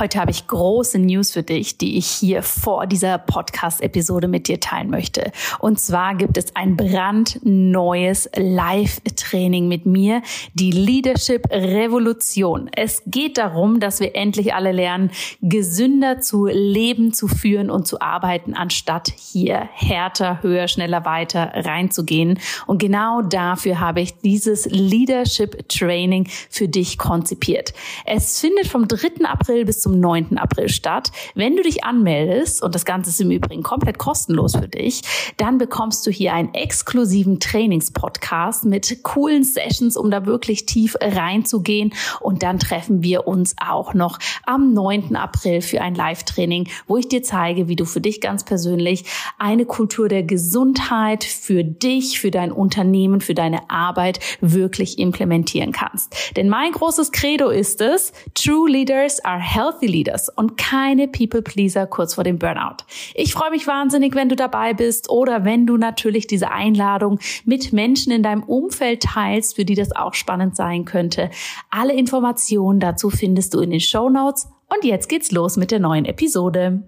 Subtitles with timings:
[0.00, 4.58] Heute habe ich große News für dich, die ich hier vor dieser Podcast-Episode mit dir
[4.58, 5.30] teilen möchte.
[5.58, 10.22] Und zwar gibt es ein brandneues Live-Training mit mir,
[10.54, 12.70] die Leadership Revolution.
[12.74, 15.10] Es geht darum, dass wir endlich alle lernen,
[15.42, 22.38] gesünder zu leben, zu führen und zu arbeiten, anstatt hier härter, höher, schneller, weiter reinzugehen.
[22.66, 27.74] Und genau dafür habe ich dieses Leadership Training für dich konzipiert.
[28.06, 29.26] Es findet vom 3.
[29.26, 30.38] April bis zum 9.
[30.38, 31.10] April statt.
[31.34, 35.02] Wenn du dich anmeldest, und das Ganze ist im Übrigen komplett kostenlos für dich,
[35.36, 41.92] dann bekommst du hier einen exklusiven Trainingspodcast mit coolen Sessions, um da wirklich tief reinzugehen.
[42.20, 45.16] Und dann treffen wir uns auch noch am 9.
[45.16, 49.04] April für ein Live-Training, wo ich dir zeige, wie du für dich ganz persönlich
[49.38, 56.14] eine Kultur der Gesundheit für dich, für dein Unternehmen, für deine Arbeit wirklich implementieren kannst.
[56.36, 61.42] Denn mein großes Credo ist es, True Leaders are healthy Healthy Leaders und keine People
[61.42, 62.84] Pleaser kurz vor dem Burnout.
[63.14, 67.72] Ich freue mich wahnsinnig, wenn du dabei bist oder wenn du natürlich diese Einladung mit
[67.72, 71.30] Menschen in deinem Umfeld teilst, für die das auch spannend sein könnte.
[71.70, 74.48] Alle Informationen dazu findest du in den Show Notes.
[74.68, 76.82] Und jetzt geht's los mit der neuen Episode.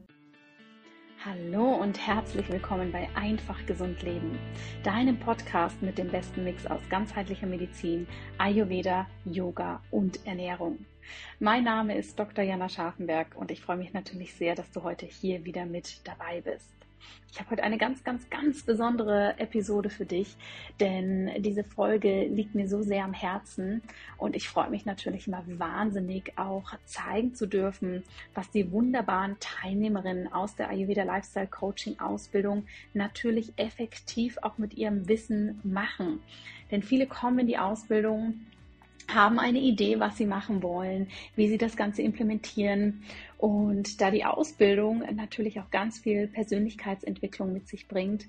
[1.24, 4.38] Hallo und herzlich willkommen bei Einfach Gesund Leben,
[4.82, 8.08] deinem Podcast mit dem besten Mix aus ganzheitlicher Medizin,
[8.38, 10.78] Ayurveda, Yoga und Ernährung.
[11.38, 12.44] Mein Name ist Dr.
[12.44, 16.40] Jana Scharfenberg und ich freue mich natürlich sehr, dass du heute hier wieder mit dabei
[16.40, 16.70] bist.
[17.32, 20.36] Ich habe heute eine ganz, ganz, ganz besondere Episode für dich,
[20.80, 23.82] denn diese Folge liegt mir so sehr am Herzen
[24.18, 30.30] und ich freue mich natürlich immer wahnsinnig auch zeigen zu dürfen, was die wunderbaren Teilnehmerinnen
[30.30, 36.20] aus der Ayurveda Lifestyle Coaching Ausbildung natürlich effektiv auch mit ihrem Wissen machen.
[36.70, 38.40] Denn viele kommen in die Ausbildung
[39.08, 43.04] haben eine Idee, was sie machen wollen, wie sie das Ganze implementieren.
[43.38, 48.26] Und da die Ausbildung natürlich auch ganz viel Persönlichkeitsentwicklung mit sich bringt,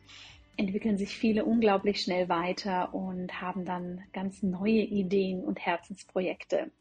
[0.57, 6.71] entwickeln sich viele unglaublich schnell weiter und haben dann ganz neue Ideen und Herzensprojekte.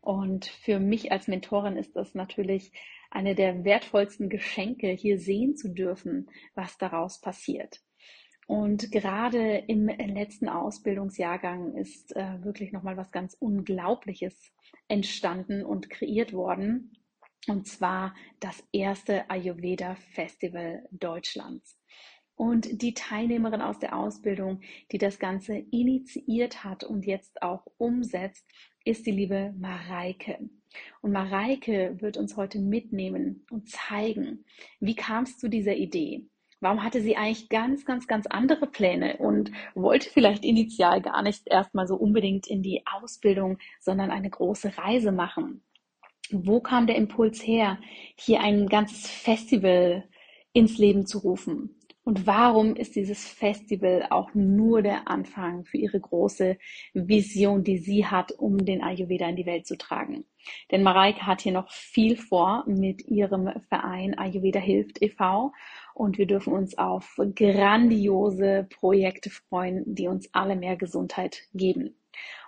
[0.00, 2.72] Und für mich als Mentorin ist das natürlich
[3.10, 7.80] eine der wertvollsten Geschenke, hier sehen zu dürfen, was daraus passiert.
[8.48, 14.54] Und gerade im letzten Ausbildungsjahrgang ist äh, wirklich nochmal was ganz Unglaubliches
[14.88, 16.96] entstanden und kreiert worden.
[17.46, 21.78] Und zwar das erste Ayurveda Festival Deutschlands.
[22.36, 28.50] Und die Teilnehmerin aus der Ausbildung, die das Ganze initiiert hat und jetzt auch umsetzt,
[28.82, 30.38] ist die liebe Mareike.
[31.02, 34.46] Und Mareike wird uns heute mitnehmen und zeigen,
[34.80, 36.30] wie kam es zu dieser Idee?
[36.60, 41.46] Warum hatte sie eigentlich ganz, ganz, ganz andere Pläne und wollte vielleicht initial gar nicht
[41.46, 45.62] erstmal so unbedingt in die Ausbildung, sondern eine große Reise machen?
[46.30, 47.78] Wo kam der Impuls her,
[48.16, 50.08] hier ein ganzes Festival
[50.52, 51.78] ins Leben zu rufen?
[52.08, 56.56] Und warum ist dieses Festival auch nur der Anfang für ihre große
[56.94, 60.24] Vision, die sie hat, um den Ayurveda in die Welt zu tragen?
[60.70, 65.52] Denn Mareike hat hier noch viel vor mit ihrem Verein Ayurveda Hilft e.V
[65.98, 71.96] und wir dürfen uns auf grandiose Projekte freuen, die uns alle mehr Gesundheit geben.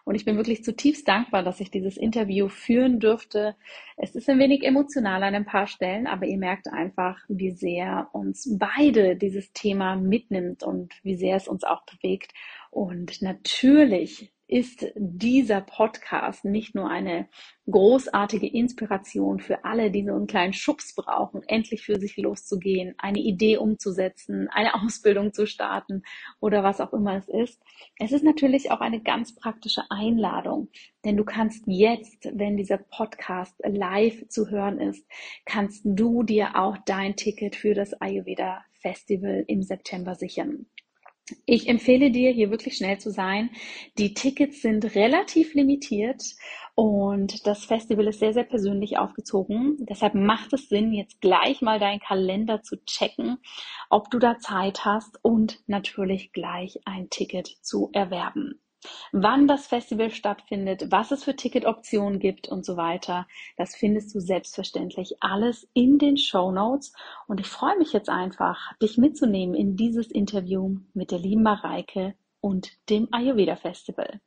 [0.05, 3.55] Und ich bin wirklich zutiefst dankbar, dass ich dieses Interview führen durfte.
[3.97, 8.09] Es ist ein wenig emotional an ein paar Stellen, aber ihr merkt einfach, wie sehr
[8.13, 12.33] uns beide dieses Thema mitnimmt und wie sehr es uns auch bewegt.
[12.71, 17.29] Und natürlich ist dieser Podcast nicht nur eine
[17.71, 23.21] großartige Inspiration für alle, die so einen kleinen Schubs brauchen, endlich für sich loszugehen, eine
[23.21, 26.03] Idee umzusetzen, eine Ausbildung zu starten
[26.41, 27.63] oder was auch immer es ist.
[28.01, 30.69] Es ist natürlich auch eine ganz praktische Einladung,
[31.05, 35.07] denn du kannst jetzt, wenn dieser Podcast live zu hören ist,
[35.45, 40.67] kannst du dir auch dein Ticket für das Ayurveda Festival im September sichern.
[41.47, 43.51] Ich empfehle dir, hier wirklich schnell zu sein.
[43.99, 46.23] Die Tickets sind relativ limitiert
[46.75, 49.77] und das Festival ist sehr, sehr persönlich aufgezogen.
[49.81, 53.39] Deshalb macht es Sinn, jetzt gleich mal deinen Kalender zu checken,
[53.91, 58.61] ob du da Zeit hast und natürlich gleich ein Ticket zu erwerben
[59.13, 63.27] wann das Festival stattfindet, was es für Ticketoptionen gibt und so weiter.
[63.57, 66.93] Das findest du selbstverständlich alles in den Show Notes.
[67.27, 72.15] Und ich freue mich jetzt einfach, dich mitzunehmen in dieses Interview mit der lieben Mareike
[72.41, 74.21] und dem Ayurveda Festival.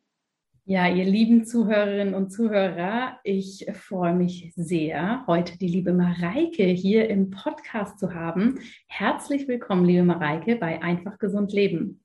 [0.66, 7.10] Ja, ihr lieben Zuhörerinnen und Zuhörer, ich freue mich sehr, heute die liebe Mareike hier
[7.10, 8.60] im Podcast zu haben.
[8.88, 12.03] Herzlich willkommen, liebe Mareike, bei Einfach Gesund Leben.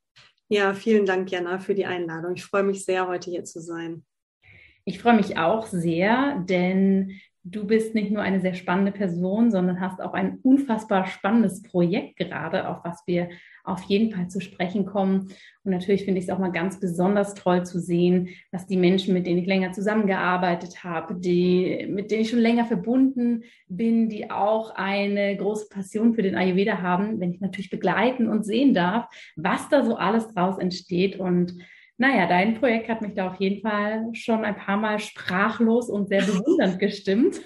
[0.51, 2.33] Ja, vielen Dank, Jana, für die Einladung.
[2.35, 4.05] Ich freue mich sehr, heute hier zu sein.
[4.87, 9.79] Ich freue mich auch sehr, denn du bist nicht nur eine sehr spannende Person, sondern
[9.79, 13.29] hast auch ein unfassbar spannendes Projekt gerade, auf was wir
[13.69, 15.31] auf jeden Fall zu sprechen kommen.
[15.65, 19.15] Und natürlich finde ich es auch mal ganz besonders toll zu sehen, dass die Menschen,
[19.15, 24.31] mit denen ich länger zusammengearbeitet habe, die, mit denen ich schon länger verbunden bin, die
[24.31, 29.07] auch eine große Passion für den Ayurveda haben, wenn ich natürlich begleiten und sehen darf,
[29.37, 31.55] was da so alles draus entsteht und
[32.01, 36.09] naja, dein Projekt hat mich da auf jeden Fall schon ein paar Mal sprachlos und
[36.09, 37.41] sehr bewundernd gestimmt.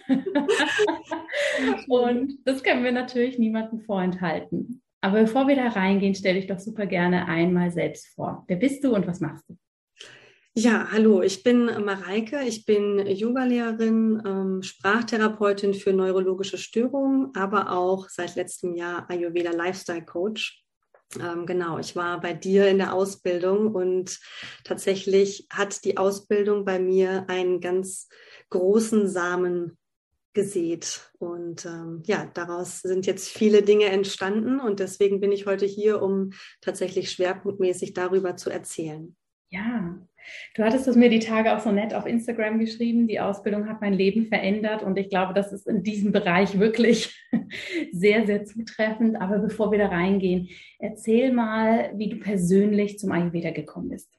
[1.88, 4.82] und das können wir natürlich niemandem vorenthalten.
[5.02, 8.44] Aber bevor wir da reingehen, stelle ich doch super gerne einmal selbst vor.
[8.46, 9.56] Wer bist du und was machst du?
[10.54, 18.08] Ja, hallo, ich bin Mareike, ich bin Yogalehrerin, ähm, Sprachtherapeutin für neurologische Störungen, aber auch
[18.10, 20.62] seit letztem Jahr Ayurveda Lifestyle Coach.
[21.19, 24.20] Ähm, genau, ich war bei dir in der Ausbildung und
[24.62, 28.08] tatsächlich hat die Ausbildung bei mir einen ganz
[28.50, 29.78] großen Samen
[30.34, 31.11] gesät.
[31.19, 36.02] Und ähm, ja, daraus sind jetzt viele Dinge entstanden und deswegen bin ich heute hier,
[36.02, 36.31] um
[36.61, 39.17] tatsächlich schwerpunktmäßig darüber zu erzählen.
[39.50, 39.99] Ja,
[40.55, 43.08] Du hattest es mir die Tage auch so nett auf Instagram geschrieben.
[43.08, 47.14] Die Ausbildung hat mein Leben verändert und ich glaube, das ist in diesem Bereich wirklich
[47.93, 49.20] sehr, sehr zutreffend.
[49.20, 50.49] Aber bevor wir da reingehen,
[50.79, 54.19] erzähl mal, wie du persönlich zum Ayurveda gekommen bist.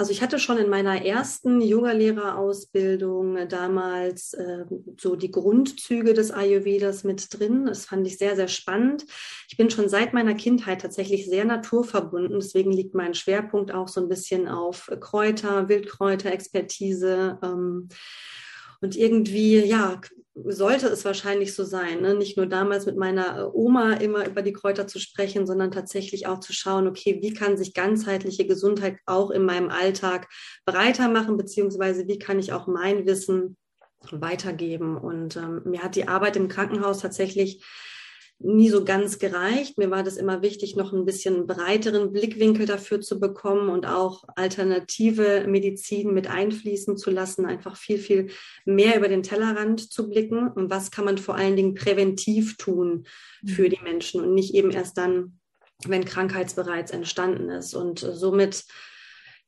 [0.00, 4.64] Also ich hatte schon in meiner ersten Yogalehrerausbildung damals äh,
[4.96, 7.66] so die Grundzüge des Ayurvedas mit drin.
[7.66, 9.04] Das fand ich sehr, sehr spannend.
[9.48, 12.38] Ich bin schon seit meiner Kindheit tatsächlich sehr naturverbunden.
[12.38, 17.36] Deswegen liegt mein Schwerpunkt auch so ein bisschen auf Kräuter, Wildkräuter, Expertise.
[17.42, 17.88] Ähm,
[18.80, 20.00] und irgendwie, ja,
[20.44, 22.14] sollte es wahrscheinlich so sein, ne?
[22.14, 26.26] nicht nur damals mit meiner äh, Oma immer über die Kräuter zu sprechen, sondern tatsächlich
[26.26, 30.28] auch zu schauen, okay, wie kann sich ganzheitliche Gesundheit auch in meinem Alltag
[30.64, 33.56] breiter machen, beziehungsweise wie kann ich auch mein Wissen
[34.10, 34.96] weitergeben.
[34.96, 37.64] Und ähm, mir hat die Arbeit im Krankenhaus tatsächlich
[38.40, 39.78] nie so ganz gereicht.
[39.78, 44.24] Mir war das immer wichtig, noch ein bisschen breiteren Blickwinkel dafür zu bekommen und auch
[44.36, 48.30] alternative Medizin mit einfließen zu lassen, einfach viel, viel
[48.64, 50.48] mehr über den Tellerrand zu blicken.
[50.48, 53.04] Und was kann man vor allen Dingen präventiv tun
[53.44, 53.70] für mhm.
[53.70, 55.38] die Menschen und nicht eben erst dann,
[55.86, 57.74] wenn Krankheit bereits entstanden ist.
[57.74, 58.64] Und somit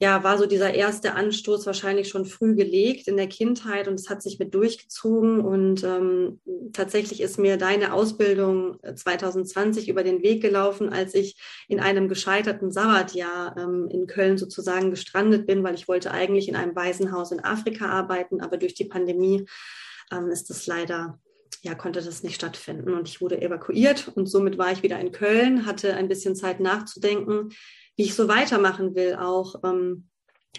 [0.03, 4.09] ja, war so dieser erste Anstoß wahrscheinlich schon früh gelegt in der Kindheit und es
[4.09, 5.41] hat sich mit durchgezogen.
[5.41, 6.41] Und ähm,
[6.73, 11.37] tatsächlich ist mir deine Ausbildung 2020 äh, über den Weg gelaufen, als ich
[11.69, 16.57] in einem gescheiterten Sabbatjahr ähm, in Köln sozusagen gestrandet bin, weil ich wollte eigentlich in
[16.57, 19.45] einem Waisenhaus in Afrika arbeiten, aber durch die Pandemie
[20.11, 21.21] ähm, ist das leider
[21.63, 22.95] ja, konnte das nicht stattfinden.
[22.95, 26.59] Und ich wurde evakuiert und somit war ich wieder in Köln, hatte ein bisschen Zeit
[26.59, 27.51] nachzudenken,
[28.01, 30.09] wie ich so weitermachen will, auch ähm,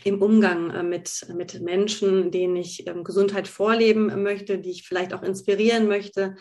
[0.04, 5.12] im Umgang äh, mit, mit Menschen, denen ich ähm, Gesundheit vorleben möchte, die ich vielleicht
[5.12, 6.36] auch inspirieren möchte.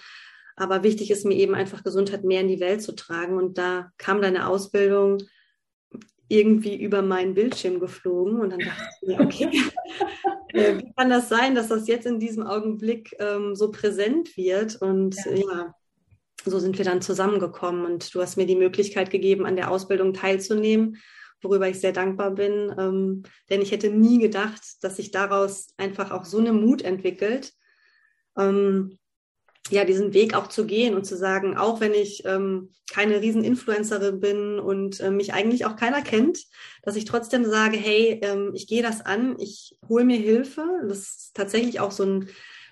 [0.57, 3.39] Aber wichtig ist mir eben einfach Gesundheit mehr in die Welt zu tragen.
[3.39, 5.23] Und da kam deine Ausbildung
[6.29, 8.39] irgendwie über meinen Bildschirm geflogen.
[8.39, 9.49] Und dann dachte ich mir, okay,
[10.49, 14.77] äh, wie kann das sein, dass das jetzt in diesem Augenblick ähm, so präsent wird?
[14.83, 15.35] Und ja.
[15.35, 15.75] ja
[16.45, 20.15] so sind wir dann zusammengekommen und du hast mir die Möglichkeit gegeben, an der Ausbildung
[20.15, 20.97] teilzunehmen,
[21.43, 22.75] worüber ich sehr dankbar bin.
[22.79, 27.53] Ähm, denn ich hätte nie gedacht, dass sich daraus einfach auch so eine Mut entwickelt,
[28.37, 28.99] ähm,
[29.71, 34.19] ja, diesen Weg auch zu gehen und zu sagen, auch wenn ich ähm, keine Rieseninfluencerin
[34.19, 36.41] bin und äh, mich eigentlich auch keiner kennt,
[36.83, 40.65] dass ich trotzdem sage, hey, ähm, ich gehe das an, ich hole mir Hilfe.
[40.89, 42.29] Das ist tatsächlich auch so ein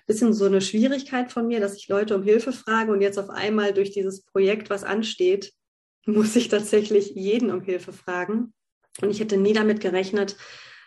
[0.09, 3.29] bisschen so eine Schwierigkeit von mir, dass ich Leute um Hilfe frage und jetzt auf
[3.29, 5.53] einmal durch dieses Projekt, was ansteht,
[6.05, 8.53] muss ich tatsächlich jeden um Hilfe fragen.
[9.01, 10.35] Und ich hätte nie damit gerechnet,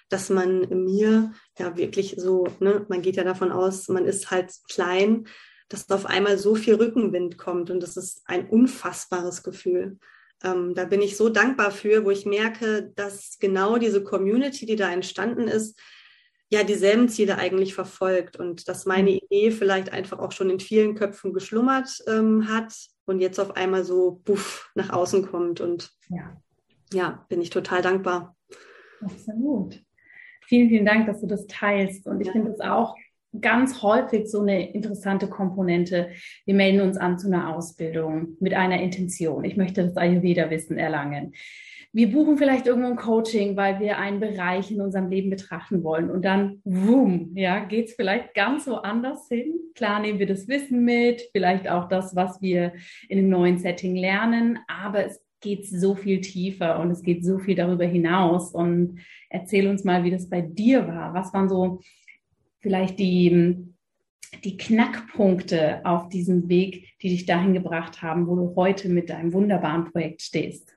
[0.09, 4.53] dass man mir ja wirklich so, ne, man geht ja davon aus, man ist halt
[4.69, 5.29] klein,
[5.69, 9.99] dass auf einmal so viel Rückenwind kommt und das ist ein unfassbares Gefühl.
[10.43, 14.77] Ähm, da bin ich so dankbar für, wo ich merke, dass genau diese Community, die
[14.77, 15.79] da entstanden ist,
[16.53, 19.21] ja dieselben Ziele eigentlich verfolgt und dass meine mhm.
[19.23, 22.75] Idee vielleicht einfach auch schon in vielen Köpfen geschlummert ähm, hat
[23.07, 26.37] und jetzt auf einmal so buff nach außen kommt und ja,
[26.93, 28.37] ja bin ich total dankbar.
[29.01, 29.83] Absolut.
[30.45, 32.33] Vielen, vielen Dank, dass du das teilst und ich ja.
[32.33, 32.95] finde es auch
[33.41, 36.11] ganz häufig so eine interessante Komponente.
[36.45, 39.45] Wir melden uns an zu einer Ausbildung mit einer Intention.
[39.45, 41.33] Ich möchte das Ayurveda-Wissen erlangen
[41.95, 46.11] wir buchen vielleicht irgendwo ein Coaching, weil wir einen Bereich in unserem Leben betrachten wollen
[46.11, 49.53] und dann, wumm, ja, geht es vielleicht ganz woanders hin.
[49.75, 52.73] Klar nehmen wir das Wissen mit, vielleicht auch das, was wir
[53.09, 57.39] in einem neuen Setting lernen, aber es geht so viel tiefer und es geht so
[57.39, 58.55] viel darüber hinaus.
[58.55, 61.13] Und erzähl uns mal, wie das bei dir war.
[61.13, 61.81] Was waren so
[62.61, 63.69] vielleicht die
[64.45, 69.33] die Knackpunkte auf diesem Weg, die dich dahin gebracht haben, wo du heute mit deinem
[69.33, 70.75] wunderbaren Projekt stehst?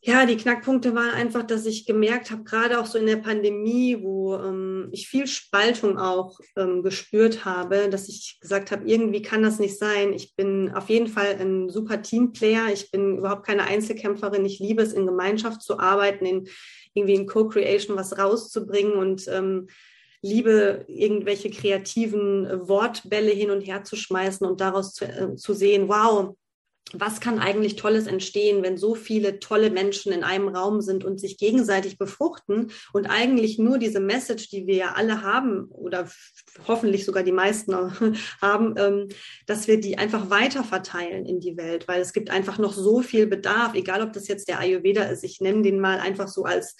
[0.00, 3.98] Ja, die Knackpunkte waren einfach, dass ich gemerkt habe, gerade auch so in der Pandemie,
[4.00, 9.42] wo ähm, ich viel Spaltung auch ähm, gespürt habe, dass ich gesagt habe, irgendwie kann
[9.42, 10.12] das nicht sein.
[10.12, 12.72] Ich bin auf jeden Fall ein super Teamplayer.
[12.72, 14.46] Ich bin überhaupt keine Einzelkämpferin.
[14.46, 16.48] Ich liebe es, in Gemeinschaft zu arbeiten, in
[16.94, 19.66] irgendwie in Co-Creation was rauszubringen und ähm,
[20.22, 25.88] liebe irgendwelche kreativen Wortbälle hin und her zu schmeißen und daraus zu, äh, zu sehen,
[25.88, 26.36] wow,
[26.94, 31.20] was kann eigentlich Tolles entstehen, wenn so viele tolle Menschen in einem Raum sind und
[31.20, 36.08] sich gegenseitig befruchten und eigentlich nur diese Message, die wir ja alle haben oder
[36.66, 37.74] hoffentlich sogar die meisten
[38.42, 39.08] haben, ähm,
[39.46, 43.02] dass wir die einfach weiter verteilen in die Welt, weil es gibt einfach noch so
[43.02, 46.44] viel Bedarf, egal ob das jetzt der Ayurveda ist, ich nenne den mal einfach so
[46.44, 46.76] als,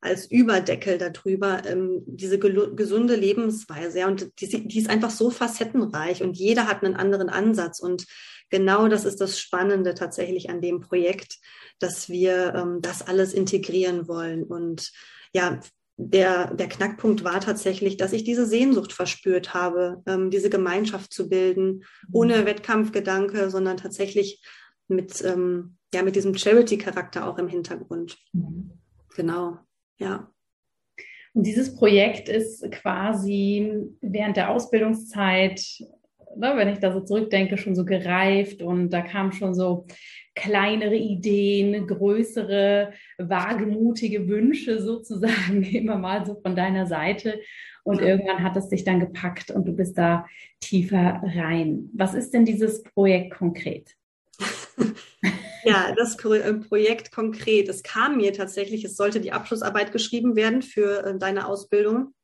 [0.00, 4.06] als Überdeckel darüber, ähm, diese gesunde Lebensweise.
[4.06, 8.06] Und die, die ist einfach so facettenreich und jeder hat einen anderen Ansatz und
[8.52, 11.38] genau das ist das Spannende tatsächlich an dem Projekt,
[11.78, 14.44] dass wir ähm, das alles integrieren wollen.
[14.44, 14.90] Und
[15.34, 15.60] ja,
[15.98, 21.28] der, der Knackpunkt war tatsächlich, dass ich diese Sehnsucht verspürt habe, ähm, diese Gemeinschaft zu
[21.28, 21.82] bilden, mhm.
[22.12, 24.42] ohne Wettkampfgedanke, sondern tatsächlich
[24.88, 28.16] mit, ähm, ja, mit diesem Charity-Charakter auch im Hintergrund.
[28.32, 28.70] Mhm.
[29.14, 29.58] Genau,
[29.98, 30.32] ja.
[31.34, 35.62] Und dieses Projekt ist quasi während der Ausbildungszeit
[36.36, 39.86] ne, wenn ich da so zurückdenke, schon so gereift und da kamen schon so
[40.34, 47.40] kleinere Ideen, größere, wagemutige Wünsche sozusagen immer mal so von deiner Seite.
[47.84, 50.26] Und irgendwann hat es dich dann gepackt und du bist da
[50.60, 51.90] tiefer rein.
[51.94, 53.96] Was ist denn dieses Projekt konkret?
[55.64, 57.68] Ja, das äh, Projekt konkret.
[57.68, 62.14] Es kam mir tatsächlich, es sollte die Abschlussarbeit geschrieben werden für äh, deine Ausbildung.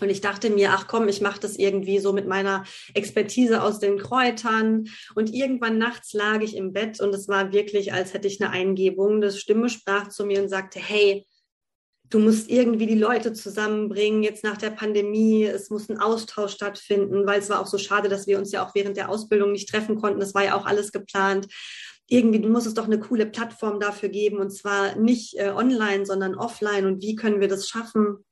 [0.00, 3.78] Und ich dachte mir, ach komm, ich mache das irgendwie so mit meiner Expertise aus
[3.78, 4.88] den Kräutern.
[5.14, 8.50] Und irgendwann nachts lag ich im Bett und es war wirklich, als hätte ich eine
[8.50, 9.20] Eingebung.
[9.20, 11.26] Das Stimme sprach zu mir und sagte, hey,
[12.12, 17.26] du musst irgendwie die Leute zusammenbringen, jetzt nach der Pandemie, es muss ein Austausch stattfinden,
[17.26, 19.68] weil es war auch so schade, dass wir uns ja auch während der Ausbildung nicht
[19.68, 20.20] treffen konnten.
[20.20, 21.48] Das war ja auch alles geplant.
[22.08, 26.04] Irgendwie, du musst es doch eine coole Plattform dafür geben und zwar nicht äh, online,
[26.04, 26.86] sondern offline.
[26.86, 28.24] Und wie können wir das schaffen?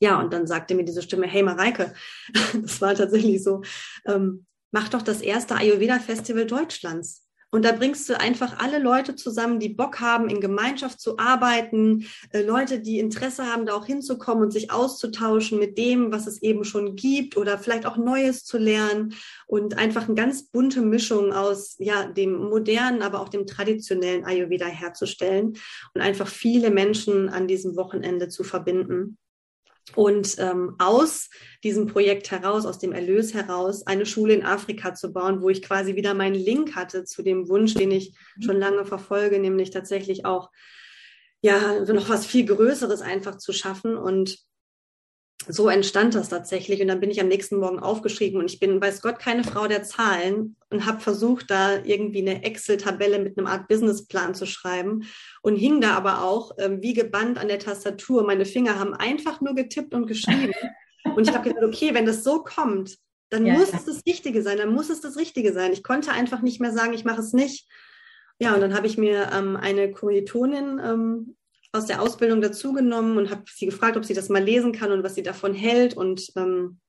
[0.00, 1.94] Ja, und dann sagte mir diese Stimme, hey Mareike,
[2.62, 3.62] das war tatsächlich so,
[4.06, 7.24] ähm, mach doch das erste Ayurveda-Festival Deutschlands.
[7.50, 12.06] Und da bringst du einfach alle Leute zusammen, die Bock haben, in Gemeinschaft zu arbeiten,
[12.30, 16.42] äh, Leute, die Interesse haben, da auch hinzukommen und sich auszutauschen mit dem, was es
[16.42, 19.14] eben schon gibt oder vielleicht auch Neues zu lernen
[19.46, 24.66] und einfach eine ganz bunte Mischung aus ja, dem modernen, aber auch dem traditionellen Ayurveda
[24.66, 25.54] herzustellen
[25.94, 29.16] und einfach viele Menschen an diesem Wochenende zu verbinden
[29.96, 31.30] und ähm, aus
[31.64, 35.62] diesem Projekt heraus, aus dem Erlös heraus, eine Schule in Afrika zu bauen, wo ich
[35.62, 38.42] quasi wieder meinen Link hatte zu dem Wunsch, den ich mhm.
[38.42, 40.50] schon lange verfolge, nämlich tatsächlich auch
[41.40, 44.38] ja noch was viel Größeres einfach zu schaffen und
[45.46, 46.80] so entstand das tatsächlich.
[46.80, 49.68] Und dann bin ich am nächsten Morgen aufgeschrieben und ich bin, weiß Gott, keine Frau
[49.68, 55.04] der Zahlen und habe versucht, da irgendwie eine Excel-Tabelle mit einem Art Businessplan zu schreiben
[55.42, 58.24] und hing da aber auch ähm, wie gebannt an der Tastatur.
[58.24, 60.52] Meine Finger haben einfach nur getippt und geschrieben.
[61.04, 62.98] und ich habe gedacht, okay, wenn das so kommt,
[63.30, 63.78] dann ja, muss ja.
[63.78, 65.72] es das Richtige sein, dann muss es das Richtige sein.
[65.72, 67.68] Ich konnte einfach nicht mehr sagen, ich mache es nicht.
[68.40, 71.36] Ja, und dann habe ich mir ähm, eine Kommilitonin ähm,
[71.72, 75.02] aus der Ausbildung dazugenommen und habe sie gefragt, ob sie das mal lesen kann und
[75.02, 75.94] was sie davon hält.
[75.94, 76.80] Und ähm,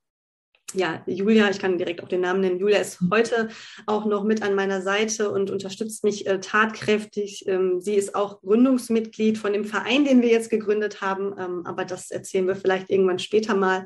[0.74, 2.60] ja, Julia, ich kann direkt auch den Namen nennen.
[2.60, 3.50] Julia ist heute
[3.88, 7.46] auch noch mit an meiner Seite und unterstützt mich äh, tatkräftig.
[7.48, 11.34] Ähm, sie ist auch Gründungsmitglied von dem Verein, den wir jetzt gegründet haben.
[11.38, 13.86] Ähm, aber das erzählen wir vielleicht irgendwann später mal.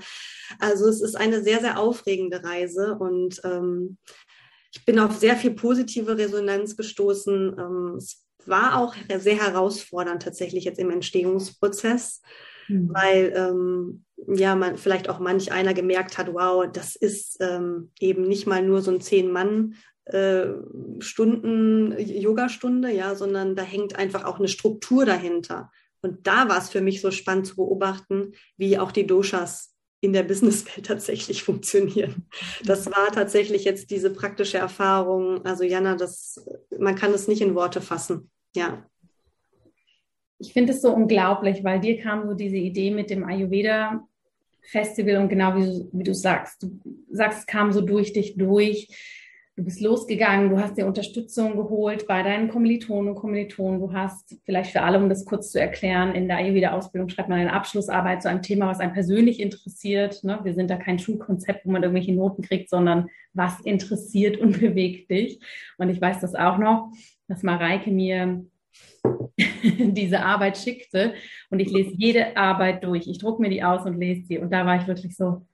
[0.60, 3.98] Also es ist eine sehr, sehr aufregende Reise und ähm,
[4.74, 7.56] ich bin auf sehr viel positive Resonanz gestoßen.
[7.58, 12.22] Ähm, es war auch sehr herausfordernd tatsächlich jetzt im Entstehungsprozess,
[12.68, 12.90] mhm.
[12.94, 18.24] weil ähm, ja man vielleicht auch manch einer gemerkt hat, wow, das ist ähm, eben
[18.24, 20.48] nicht mal nur so ein zehn Mann äh,
[21.00, 25.72] Stunden Yogastunde, ja, sondern da hängt einfach auch eine Struktur dahinter.
[26.02, 30.12] Und da war es für mich so spannend zu beobachten, wie auch die Doshas in
[30.12, 32.28] der Businesswelt tatsächlich funktionieren.
[32.66, 35.46] Das war tatsächlich jetzt diese praktische Erfahrung.
[35.46, 36.46] Also Jana, das,
[36.78, 38.30] man kann es nicht in Worte fassen.
[38.56, 38.86] Ja.
[40.40, 44.06] Ich finde es so unglaublich, weil dir kam so diese Idee mit dem Ayurveda
[44.64, 46.80] Festival und genau wie, wie du sagst, du
[47.12, 48.88] sagst, es kam so durch dich durch.
[49.56, 53.80] du bist losgegangen, du hast dir Unterstützung geholt bei deinen Kommilitonen und Kommilitonen.
[53.80, 57.40] Du hast vielleicht für alle, um das kurz zu erklären, in der Ayurveda-Ausbildung schreibt man
[57.40, 60.24] eine Abschlussarbeit zu einem Thema, was einen persönlich interessiert.
[60.24, 60.40] Ne?
[60.44, 65.12] Wir sind da kein Schulkonzept, wo man irgendwelche Noten kriegt, sondern was interessiert und bewegt
[65.12, 65.40] dich.
[65.78, 66.92] Und ich weiß das auch noch,
[67.28, 68.46] dass Mareike mir
[69.64, 71.14] diese Arbeit schickte
[71.50, 73.08] und ich lese jede Arbeit durch.
[73.08, 74.38] Ich drucke mir die aus und lese sie.
[74.38, 75.46] Und da war ich wirklich so,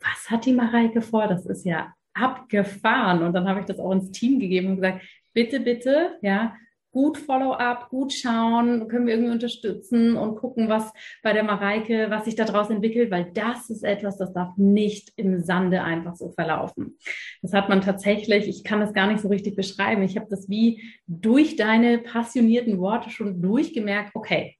[0.00, 1.26] was hat die Mareike vor?
[1.26, 3.22] Das ist ja abgefahren.
[3.22, 5.02] Und dann habe ich das auch ins Team gegeben und gesagt,
[5.32, 6.54] bitte, bitte, ja,
[6.96, 10.90] gut Follow-up, gut schauen, können wir irgendwie unterstützen und gucken, was
[11.22, 15.42] bei der Mareike, was sich daraus entwickelt, weil das ist etwas, das darf nicht im
[15.42, 16.96] Sande einfach so verlaufen.
[17.42, 20.04] Das hat man tatsächlich, ich kann das gar nicht so richtig beschreiben.
[20.04, 24.56] Ich habe das wie durch deine passionierten Worte schon durchgemerkt, okay,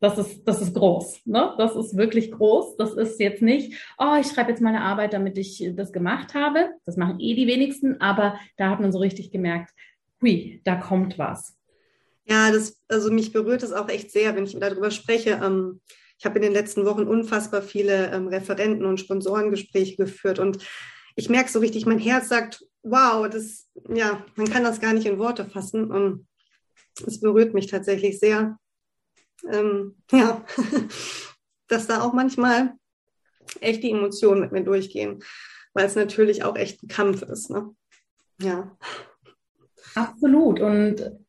[0.00, 1.26] das ist, das ist groß.
[1.26, 1.52] Ne?
[1.58, 2.76] Das ist wirklich groß.
[2.78, 6.70] Das ist jetzt nicht, oh, ich schreibe jetzt meine Arbeit, damit ich das gemacht habe.
[6.86, 9.70] Das machen eh die wenigsten, aber da hat man so richtig gemerkt,
[10.22, 11.58] hui, da kommt was.
[12.26, 15.40] Ja, das, also mich berührt es auch echt sehr, wenn ich darüber spreche.
[15.42, 15.80] Ähm,
[16.18, 20.58] ich habe in den letzten Wochen unfassbar viele ähm, Referenten und Sponsorengespräche geführt und
[21.16, 25.06] ich merke so richtig, mein Herz sagt, wow, das, ja, man kann das gar nicht
[25.06, 26.26] in Worte fassen und
[27.06, 28.58] es berührt mich tatsächlich sehr,
[29.50, 30.44] ähm, ja,
[31.68, 32.74] dass da auch manchmal
[33.60, 35.22] echt die Emotionen mit mir durchgehen,
[35.72, 37.50] weil es natürlich auch echt ein Kampf ist.
[37.50, 37.74] Ne?
[38.40, 38.76] Ja.
[39.94, 40.60] Absolut.
[40.60, 41.23] Und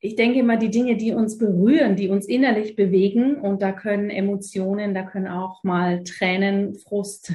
[0.00, 4.10] ich denke immer, die Dinge, die uns berühren, die uns innerlich bewegen, und da können
[4.10, 7.32] Emotionen, da können auch mal Tränen, Frust,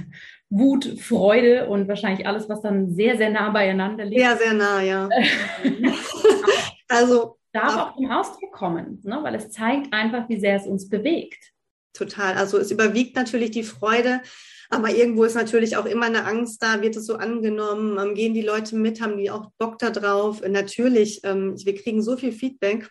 [0.50, 4.22] Wut, Freude und wahrscheinlich alles, was dann sehr, sehr nah beieinander liegt.
[4.22, 5.10] Sehr, sehr nah, ja.
[6.88, 9.20] also darf auch zum Ausdruck kommen, ne?
[9.22, 11.52] weil es zeigt einfach, wie sehr es uns bewegt.
[11.94, 12.36] Total.
[12.36, 14.22] Also es überwiegt natürlich die Freude,
[14.72, 18.34] aber irgendwo ist natürlich auch immer eine Angst da, wird es so angenommen, ähm, gehen
[18.34, 20.42] die Leute mit, haben die auch Bock da drauf?
[20.48, 22.90] Natürlich, ähm, wir kriegen so viel Feedback,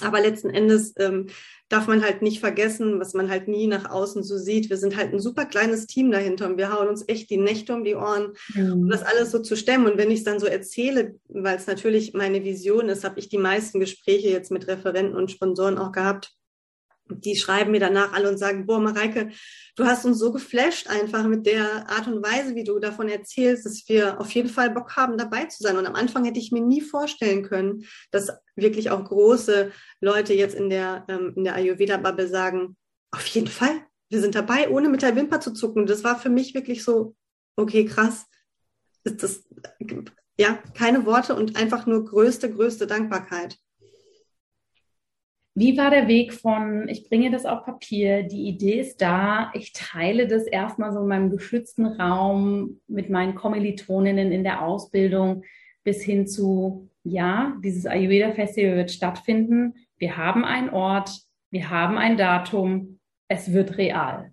[0.00, 1.28] aber letzten Endes ähm,
[1.68, 4.70] darf man halt nicht vergessen, was man halt nie nach außen so sieht.
[4.70, 7.74] Wir sind halt ein super kleines Team dahinter und wir hauen uns echt die Nächte
[7.74, 8.72] um die Ohren, mhm.
[8.72, 9.86] um das alles so zu stemmen.
[9.86, 13.28] Und wenn ich es dann so erzähle, weil es natürlich meine Vision ist, habe ich
[13.28, 16.34] die meisten Gespräche jetzt mit Referenten und Sponsoren auch gehabt
[17.20, 19.30] die schreiben mir danach alle und sagen, boah, Mareike,
[19.76, 23.66] du hast uns so geflasht einfach mit der Art und Weise, wie du davon erzählst,
[23.66, 25.76] dass wir auf jeden Fall Bock haben, dabei zu sein.
[25.76, 30.54] Und am Anfang hätte ich mir nie vorstellen können, dass wirklich auch große Leute jetzt
[30.54, 32.76] in der, ähm, in der Ayurveda-Bubble sagen,
[33.10, 35.86] auf jeden Fall, wir sind dabei, ohne mit der Wimper zu zucken.
[35.86, 37.14] Das war für mich wirklich so,
[37.56, 38.26] okay, krass.
[39.04, 39.44] Das, das,
[40.38, 43.58] ja, keine Worte und einfach nur größte, größte Dankbarkeit.
[45.54, 49.72] Wie war der Weg von, ich bringe das auf Papier, die Idee ist da, ich
[49.74, 55.42] teile das erstmal so in meinem geschützten Raum mit meinen Kommilitoninnen in der Ausbildung
[55.84, 61.10] bis hin zu, ja, dieses Ayurveda Festival wird stattfinden, wir haben einen Ort,
[61.50, 64.32] wir haben ein Datum, es wird real.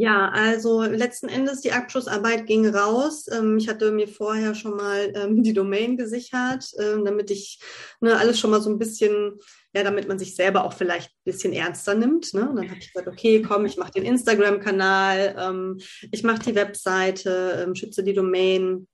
[0.00, 3.26] Ja, also letzten Endes die Abschlussarbeit ging raus.
[3.32, 7.58] Ähm, ich hatte mir vorher schon mal ähm, die Domain gesichert, ähm, damit ich
[8.00, 9.40] ne, alles schon mal so ein bisschen,
[9.74, 12.32] ja, damit man sich selber auch vielleicht ein bisschen ernster nimmt.
[12.32, 12.48] Ne?
[12.48, 15.80] Und dann habe ich gesagt, okay, komm, ich mache den Instagram-Kanal,
[16.12, 18.86] ich mache die Webseite, schütze die Domain.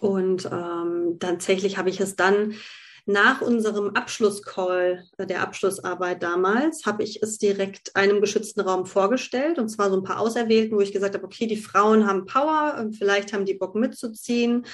[0.00, 2.54] Und ähm, tatsächlich habe ich es dann
[3.06, 9.58] nach unserem Abschlusscall äh, der Abschlussarbeit damals habe ich es direkt einem geschützten Raum vorgestellt.
[9.58, 12.90] Und zwar so ein paar Auserwählten, wo ich gesagt habe, okay, die Frauen haben Power,
[12.96, 14.64] vielleicht haben die Bock mitzuziehen.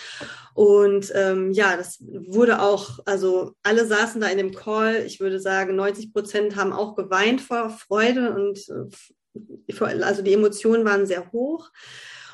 [0.54, 5.40] Und ähm, ja, das wurde auch, also alle saßen da in dem Call, ich würde
[5.40, 11.30] sagen, 90 Prozent haben auch geweint vor Freude und äh, also die Emotionen waren sehr
[11.32, 11.70] hoch.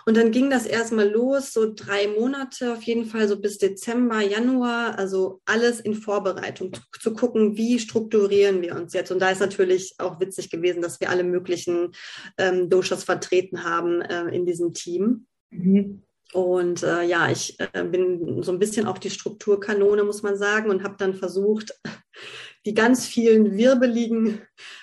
[0.09, 4.21] Und dann ging das erstmal los, so drei Monate auf jeden Fall, so bis Dezember,
[4.21, 9.11] Januar, also alles in Vorbereitung, zu gucken, wie strukturieren wir uns jetzt.
[9.11, 11.91] Und da ist natürlich auch witzig gewesen, dass wir alle möglichen
[12.39, 15.27] ähm, Doshas vertreten haben äh, in diesem Team.
[15.51, 16.05] Mhm.
[16.33, 20.71] Und äh, ja, ich äh, bin so ein bisschen auch die Strukturkanone, muss man sagen,
[20.71, 21.73] und habe dann versucht,
[22.65, 24.41] die ganz vielen wirbeligen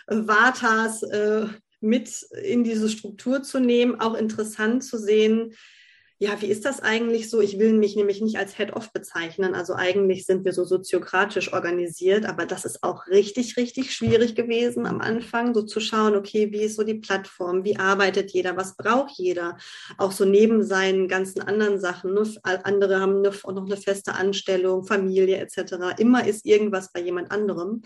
[0.08, 1.46] Vatas äh,
[1.84, 4.00] mit in diese Struktur zu nehmen.
[4.00, 5.54] Auch interessant zu sehen,
[6.24, 7.42] ja, wie ist das eigentlich so?
[7.42, 9.56] Ich will mich nämlich nicht als Head-Off bezeichnen.
[9.56, 14.86] Also eigentlich sind wir so soziokratisch organisiert, aber das ist auch richtig, richtig schwierig gewesen
[14.86, 17.66] am Anfang, so zu schauen, okay, wie ist so die Plattform?
[17.66, 18.56] Wie arbeitet jeder?
[18.56, 19.58] Was braucht jeder?
[19.98, 22.14] Auch so neben seinen ganzen anderen Sachen.
[22.14, 22.24] Ne?
[22.44, 26.00] Andere haben eine, auch noch eine feste Anstellung, Familie etc.
[26.00, 27.82] Immer ist irgendwas bei jemand anderem.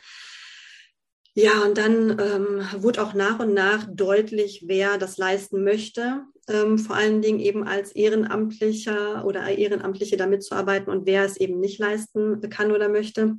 [1.39, 6.23] Ja, und dann ähm, wurde auch nach und nach deutlich, wer das leisten möchte.
[6.47, 11.59] ähm, vor allen Dingen eben als Ehrenamtlicher oder Ehrenamtliche da mitzuarbeiten und wer es eben
[11.59, 13.35] nicht leisten kann oder möchte.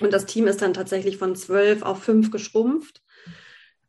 [0.00, 3.00] Und das Team ist dann tatsächlich von zwölf auf fünf geschrumpft.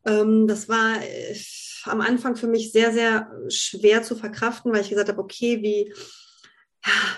[0.06, 1.36] Ähm, das war äh,
[1.84, 5.92] am Anfang für mich sehr, sehr schwer zu verkraften, weil ich gesagt habe, okay, wie,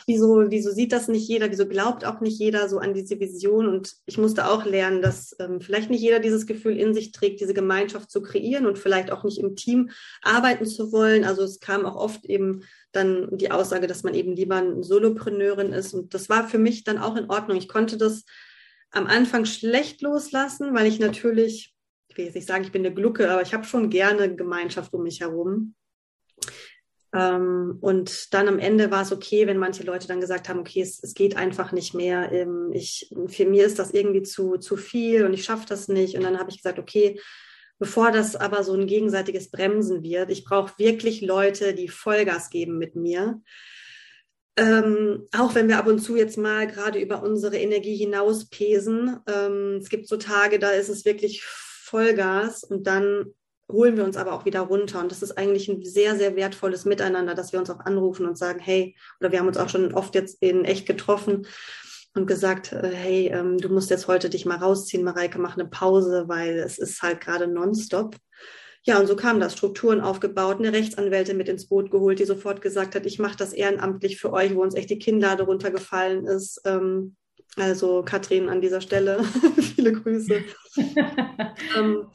[0.06, 3.66] wieso, wieso sieht das nicht jeder, wieso glaubt auch nicht jeder so an diese Vision?
[3.66, 7.40] Und ich musste auch lernen, dass ähm, vielleicht nicht jeder dieses Gefühl in sich trägt,
[7.40, 9.90] diese Gemeinschaft zu kreieren und vielleicht auch nicht im Team
[10.22, 11.24] arbeiten zu wollen.
[11.24, 15.72] Also es kam auch oft eben dann die Aussage, dass man eben lieber eine Solopreneurin
[15.72, 15.94] ist.
[15.94, 17.58] Und das war für mich dann auch in Ordnung.
[17.58, 18.24] Ich konnte das
[18.90, 21.74] am Anfang schlecht loslassen, weil ich natürlich,
[22.08, 24.94] ich will jetzt nicht sagen, ich bin eine Glucke, aber ich habe schon gerne Gemeinschaft
[24.94, 25.74] um mich herum.
[27.16, 30.82] Ähm, und dann am Ende war es okay, wenn manche Leute dann gesagt haben, okay,
[30.82, 32.30] es, es geht einfach nicht mehr.
[32.32, 36.16] Ähm, ich, für mir ist das irgendwie zu, zu viel und ich schaffe das nicht.
[36.16, 37.18] Und dann habe ich gesagt, okay,
[37.78, 42.76] bevor das aber so ein gegenseitiges Bremsen wird, ich brauche wirklich Leute, die Vollgas geben
[42.76, 43.40] mit mir.
[44.58, 49.20] Ähm, auch wenn wir ab und zu jetzt mal gerade über unsere Energie hinaus pesen.
[49.26, 53.34] Ähm, es gibt so Tage, da ist es wirklich Vollgas und dann
[53.70, 55.00] holen wir uns aber auch wieder runter.
[55.00, 58.38] Und das ist eigentlich ein sehr, sehr wertvolles Miteinander, dass wir uns auch anrufen und
[58.38, 61.46] sagen, hey, oder wir haben uns auch schon oft jetzt in echt getroffen
[62.14, 65.68] und gesagt, äh, hey, ähm, du musst jetzt heute dich mal rausziehen, Mareike, mach eine
[65.68, 68.16] Pause, weil es ist halt gerade nonstop.
[68.84, 69.54] Ja, und so kam das.
[69.54, 73.52] Strukturen aufgebaut, eine Rechtsanwältin mit ins Boot geholt, die sofort gesagt hat, ich mache das
[73.52, 76.60] ehrenamtlich für euch, wo uns echt die Kinnlade runtergefallen ist.
[76.64, 77.16] Ähm,
[77.56, 79.24] also Katrin an dieser Stelle,
[79.74, 80.44] viele Grüße.
[81.76, 82.06] ähm,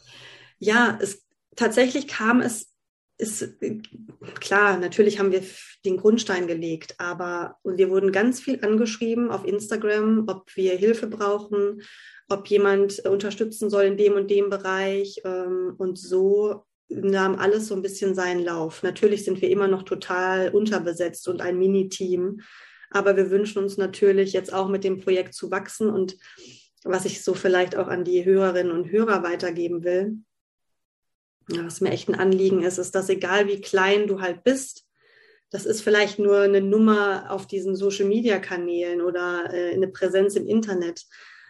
[0.60, 1.24] ja, es
[1.56, 2.72] tatsächlich kam es,
[3.18, 3.56] ist
[4.40, 5.44] klar, natürlich haben wir
[5.86, 11.82] den Grundstein gelegt, aber wir wurden ganz viel angeschrieben auf Instagram, ob wir Hilfe brauchen,
[12.30, 15.22] ob jemand unterstützen soll in dem und dem Bereich.
[15.24, 18.84] Ähm, und so nahm alles so ein bisschen seinen Lauf.
[18.84, 22.42] Natürlich sind wir immer noch total unterbesetzt und ein Mini-Team.
[22.90, 25.90] Aber wir wünschen uns natürlich jetzt auch mit dem Projekt zu wachsen.
[25.90, 26.18] Und
[26.84, 30.18] was ich so vielleicht auch an die Hörerinnen und Hörer weitergeben will,
[31.58, 34.86] was mir echt ein Anliegen ist, ist, dass egal wie klein du halt bist,
[35.52, 41.06] das ist vielleicht nur eine Nummer auf diesen Social-Media-Kanälen oder äh, eine Präsenz im Internet.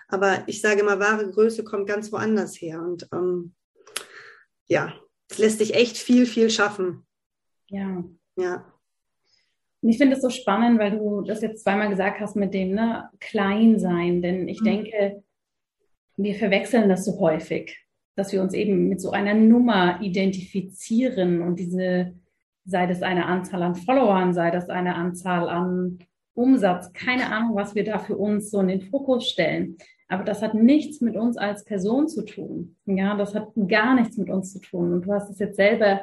[0.07, 2.81] Aber ich sage immer, wahre Größe kommt ganz woanders her.
[2.81, 3.53] Und ähm,
[4.67, 4.93] ja,
[5.29, 7.05] es lässt sich echt viel, viel schaffen.
[7.69, 8.03] Ja.
[8.35, 8.65] Ja.
[9.81, 12.71] Und ich finde es so spannend, weil du das jetzt zweimal gesagt hast mit dem
[12.73, 14.21] ne, Kleinsein.
[14.21, 14.65] Denn ich mhm.
[14.65, 15.23] denke,
[16.17, 17.77] wir verwechseln das so häufig,
[18.15, 22.13] dass wir uns eben mit so einer Nummer identifizieren und diese,
[22.65, 25.99] sei das eine Anzahl an Followern, sei das eine Anzahl an
[26.33, 29.77] Umsatz, keine Ahnung, was wir da für uns so in den Fokus stellen.
[30.07, 32.75] Aber das hat nichts mit uns als Person zu tun.
[32.85, 34.91] Ja, das hat gar nichts mit uns zu tun.
[34.91, 36.01] Und du hast es jetzt selber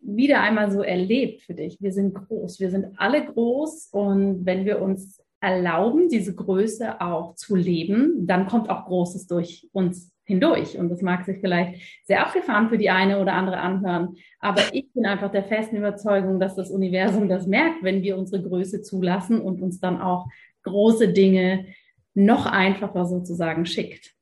[0.00, 1.76] wieder einmal so erlebt für dich.
[1.80, 2.60] Wir sind groß.
[2.60, 3.90] Wir sind alle groß.
[3.92, 9.68] Und wenn wir uns erlauben, diese Größe auch zu leben, dann kommt auch Großes durch
[9.72, 10.78] uns hindurch.
[10.78, 14.16] Und das mag sich vielleicht sehr abgefahren für die eine oder andere anhören.
[14.38, 18.42] Aber ich bin einfach der festen Überzeugung, dass das Universum das merkt, wenn wir unsere
[18.42, 20.26] Größe zulassen und uns dann auch
[20.62, 21.66] große Dinge
[22.14, 24.14] noch einfacher sozusagen schickt.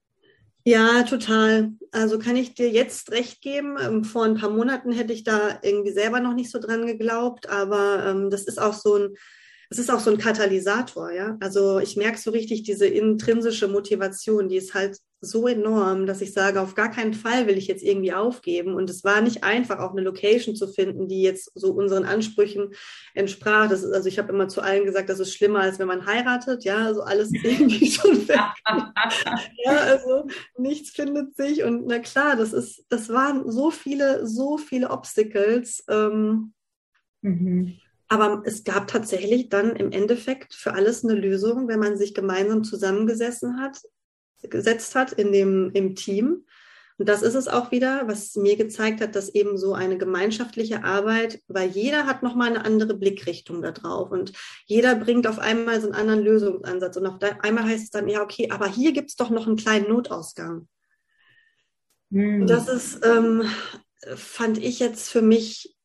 [0.64, 1.72] Ja, total.
[1.92, 3.76] Also kann ich dir jetzt recht geben.
[3.82, 7.48] Ähm, vor ein paar Monaten hätte ich da irgendwie selber noch nicht so dran geglaubt,
[7.48, 9.14] aber ähm, das ist auch so ein
[9.70, 11.36] es ist auch so ein Katalysator, ja.
[11.40, 16.32] Also ich merke so richtig diese intrinsische Motivation, die ist halt so enorm, dass ich
[16.32, 18.74] sage, auf gar keinen Fall will ich jetzt irgendwie aufgeben.
[18.74, 22.72] Und es war nicht einfach, auch eine Location zu finden, die jetzt so unseren Ansprüchen
[23.14, 23.68] entsprach.
[23.68, 26.06] Das ist, also ich habe immer zu allen gesagt, das ist schlimmer, als wenn man
[26.06, 28.40] heiratet, ja, also alles irgendwie schon weg.
[29.64, 31.64] ja, also nichts findet sich.
[31.64, 35.84] Und na klar, das ist, das waren so viele, so viele Obstacles.
[35.88, 36.54] Ähm,
[37.22, 37.80] mhm.
[38.08, 42.64] Aber es gab tatsächlich dann im Endeffekt für alles eine Lösung, wenn man sich gemeinsam
[42.64, 43.78] zusammengesessen hat,
[44.42, 46.46] gesetzt hat in dem, im Team.
[46.96, 50.82] Und das ist es auch wieder, was mir gezeigt hat, dass eben so eine gemeinschaftliche
[50.82, 54.32] Arbeit, weil jeder hat nochmal eine andere Blickrichtung da drauf und
[54.66, 56.96] jeder bringt auf einmal so einen anderen Lösungsansatz.
[56.96, 59.56] Und auf einmal heißt es dann, ja, okay, aber hier gibt es doch noch einen
[59.56, 60.66] kleinen Notausgang.
[62.10, 62.42] Hm.
[62.42, 63.44] Und das ist, ähm,
[64.16, 65.76] fand ich jetzt für mich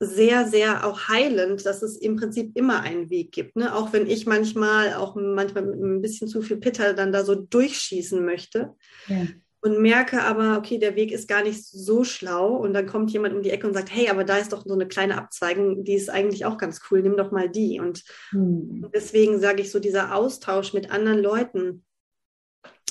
[0.00, 3.56] sehr, sehr auch heilend, dass es im Prinzip immer einen Weg gibt.
[3.56, 3.74] Ne?
[3.74, 7.34] Auch wenn ich manchmal, auch manchmal mit ein bisschen zu viel Pitter dann da so
[7.34, 8.74] durchschießen möchte.
[9.08, 9.26] Ja.
[9.60, 12.54] Und merke aber, okay, der Weg ist gar nicht so schlau.
[12.54, 14.72] Und dann kommt jemand um die Ecke und sagt, hey, aber da ist doch so
[14.72, 17.80] eine kleine Abzweigung, die ist eigentlich auch ganz cool, nimm doch mal die.
[17.80, 18.88] Und hm.
[18.94, 21.84] deswegen sage ich so, dieser Austausch mit anderen Leuten,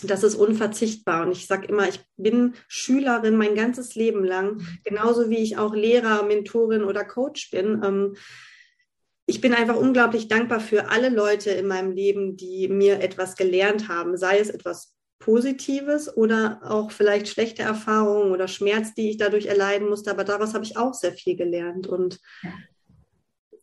[0.03, 1.25] das ist unverzichtbar.
[1.25, 5.73] Und ich sage immer, ich bin Schülerin mein ganzes Leben lang, genauso wie ich auch
[5.73, 7.81] Lehrer, Mentorin oder Coach bin.
[7.83, 8.15] Ähm,
[9.25, 13.89] ich bin einfach unglaublich dankbar für alle Leute in meinem Leben, die mir etwas gelernt
[13.89, 19.47] haben, sei es etwas Positives oder auch vielleicht schlechte Erfahrungen oder Schmerz, die ich dadurch
[19.47, 20.12] erleiden musste.
[20.12, 21.88] Aber daraus habe ich auch sehr viel gelernt.
[21.88, 22.19] Und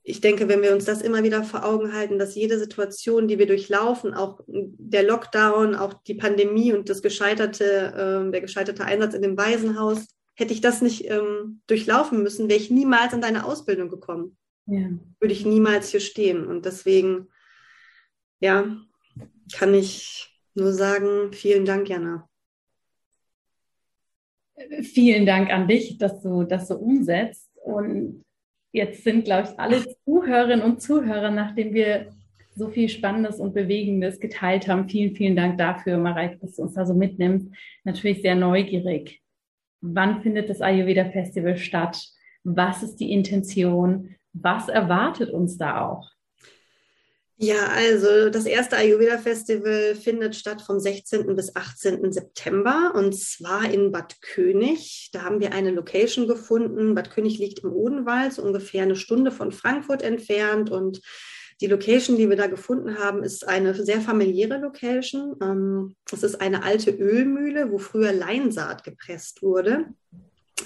[0.06, 3.38] ich denke, wenn wir uns das immer wieder vor Augen halten, dass jede Situation, die
[3.38, 9.14] wir durchlaufen, auch der Lockdown, auch die Pandemie und das gescheiterte, äh, der gescheiterte Einsatz
[9.14, 13.46] in dem Waisenhaus, hätte ich das nicht ähm, durchlaufen müssen, wäre ich niemals in deine
[13.46, 14.36] Ausbildung gekommen.
[14.66, 14.90] Ja.
[15.20, 16.46] Würde ich niemals hier stehen.
[16.46, 17.28] Und deswegen,
[18.40, 18.76] ja,
[19.54, 22.28] kann ich nur sagen, vielen Dank, Jana.
[24.82, 27.50] Vielen Dank an dich, dass du das so umsetzt.
[27.54, 28.23] Und
[28.74, 32.12] jetzt sind, glaube ich, alle Zuhörerinnen und Zuhörer, nachdem wir
[32.56, 34.88] so viel Spannendes und Bewegendes geteilt haben.
[34.88, 37.48] Vielen, vielen Dank dafür, Mareike, dass du uns da so mitnimmst.
[37.84, 39.22] Natürlich sehr neugierig.
[39.80, 42.02] Wann findet das Ayurveda Festival statt?
[42.42, 44.16] Was ist die Intention?
[44.32, 46.10] Was erwartet uns da auch?
[47.36, 51.34] Ja, also das erste Ayurveda Festival findet statt vom 16.
[51.34, 52.12] bis 18.
[52.12, 55.10] September und zwar in Bad König.
[55.12, 56.94] Da haben wir eine Location gefunden.
[56.94, 61.00] Bad König liegt im Odenwald, so ungefähr eine Stunde von Frankfurt entfernt und
[61.60, 65.36] die Location, die wir da gefunden haben, ist eine sehr familiäre Location.
[65.40, 69.86] Ähm, es ist eine alte Ölmühle, wo früher Leinsaat gepresst wurde.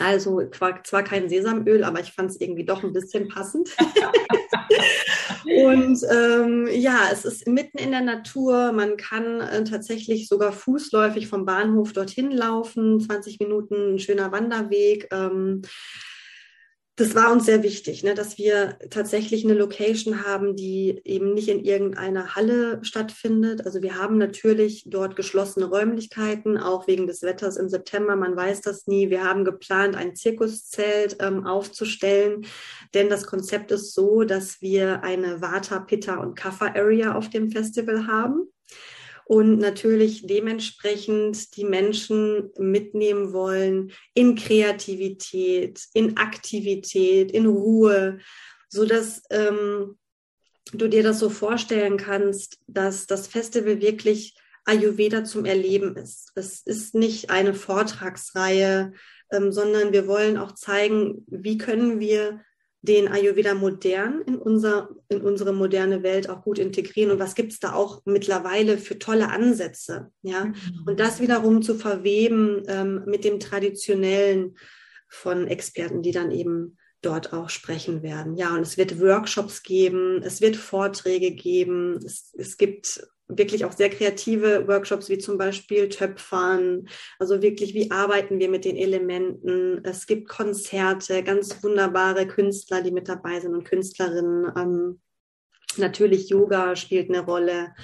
[0.01, 3.71] Also zwar kein Sesamöl, aber ich fand es irgendwie doch ein bisschen passend.
[5.45, 8.73] Und ähm, ja, es ist mitten in der Natur.
[8.73, 13.01] Man kann äh, tatsächlich sogar fußläufig vom Bahnhof dorthin laufen.
[13.01, 15.09] 20 Minuten, ein schöner Wanderweg.
[15.11, 15.63] Ähm,
[16.99, 21.49] das war uns sehr wichtig, ne, dass wir tatsächlich eine Location haben, die eben nicht
[21.49, 23.65] in irgendeiner Halle stattfindet.
[23.65, 28.17] Also wir haben natürlich dort geschlossene Räumlichkeiten, auch wegen des Wetters im September.
[28.17, 29.11] Man weiß das nie.
[29.11, 32.45] Wir haben geplant, ein Zirkuszelt ähm, aufzustellen,
[32.95, 37.49] denn das Konzept ist so, dass wir eine Vata, Pitta und Kapha Area auf dem
[37.49, 38.49] Festival haben
[39.29, 48.21] und natürlich dementsprechend die Menschen mitnehmen wollen in Kreativität, in Aktivität, in Ruhe,
[48.71, 49.99] so dass ähm,
[50.73, 56.33] du dir das so vorstellen kannst, dass das Festival wirklich Ayurveda zum Erleben ist.
[56.35, 58.95] Es ist nicht eine Vortragsreihe,
[59.31, 62.41] ähm, sondern wir wollen auch zeigen, wie können wir
[62.81, 67.53] den Ayurveda modern in, unser, in unsere moderne Welt auch gut integrieren und was gibt
[67.53, 70.55] es da auch mittlerweile für tolle Ansätze, ja, mhm.
[70.87, 74.57] und das wiederum zu verweben ähm, mit dem traditionellen
[75.09, 78.37] von Experten, die dann eben dort auch sprechen werden.
[78.37, 83.73] Ja, und es wird Workshops geben, es wird Vorträge geben, es, es gibt wirklich auch
[83.73, 86.89] sehr kreative Workshops wie zum Beispiel Töpfern,
[87.19, 89.85] also wirklich, wie arbeiten wir mit den Elementen.
[89.85, 94.53] Es gibt Konzerte, ganz wunderbare Künstler, die mit dabei sind und Künstlerinnen.
[94.57, 95.01] Ähm,
[95.77, 97.75] natürlich Yoga spielt eine Rolle.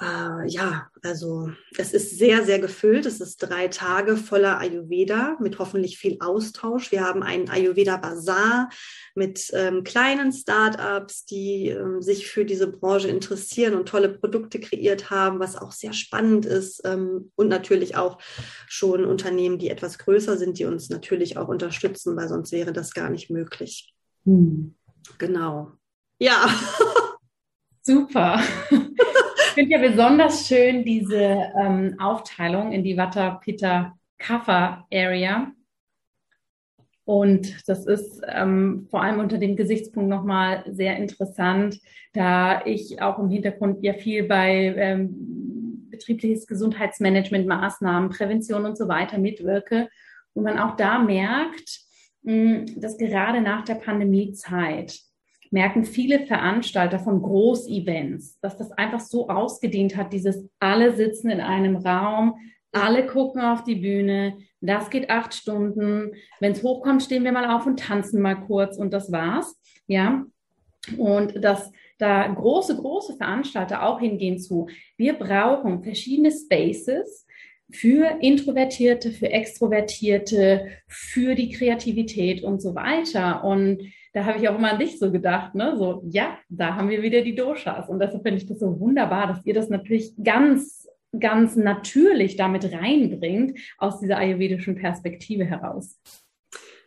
[0.00, 3.06] Äh, ja, also es ist sehr, sehr gefüllt.
[3.06, 6.90] Es ist drei Tage voller Ayurveda mit hoffentlich viel Austausch.
[6.90, 8.70] Wir haben einen Ayurveda Bazaar
[9.14, 15.10] mit ähm, kleinen Startups, die ähm, sich für diese Branche interessieren und tolle Produkte kreiert
[15.10, 16.82] haben, was auch sehr spannend ist.
[16.84, 18.18] Ähm, und natürlich auch
[18.66, 22.94] schon Unternehmen, die etwas größer sind, die uns natürlich auch unterstützen, weil sonst wäre das
[22.94, 23.94] gar nicht möglich.
[24.24, 24.74] Hm.
[25.18, 25.72] Genau.
[26.18, 26.48] Ja.
[27.82, 28.42] Super.
[29.54, 35.52] Ich finde ja besonders schön diese ähm, Aufteilung in die Vata Pitta Kapha Area.
[37.04, 41.78] Und das ist ähm, vor allem unter dem Gesichtspunkt nochmal sehr interessant,
[42.14, 48.88] da ich auch im Hintergrund ja viel bei ähm, betriebliches Gesundheitsmanagement, Maßnahmen, Prävention und so
[48.88, 49.88] weiter mitwirke.
[50.32, 51.78] Und man auch da merkt,
[52.22, 54.98] mh, dass gerade nach der Pandemiezeit
[55.54, 61.40] merken viele Veranstalter von Großevents, dass das einfach so ausgedient hat, dieses alle sitzen in
[61.40, 62.34] einem Raum,
[62.72, 66.10] alle gucken auf die Bühne, das geht acht Stunden.
[66.40, 69.56] Wenn es hochkommt, stehen wir mal auf und tanzen mal kurz und das war's.
[69.86, 70.24] Ja.
[70.98, 74.66] Und dass da große, große Veranstalter auch hingehen zu.
[74.96, 77.26] Wir brauchen verschiedene Spaces
[77.70, 83.44] für Introvertierte, für Extrovertierte, für die Kreativität und so weiter.
[83.44, 85.76] Und da habe ich auch immer an dich so gedacht, ne?
[85.76, 87.88] So, ja, da haben wir wieder die Doshas.
[87.88, 92.72] Und deshalb finde ich das so wunderbar, dass ihr das natürlich ganz, ganz natürlich damit
[92.72, 95.98] reinbringt, aus dieser ayurvedischen Perspektive heraus.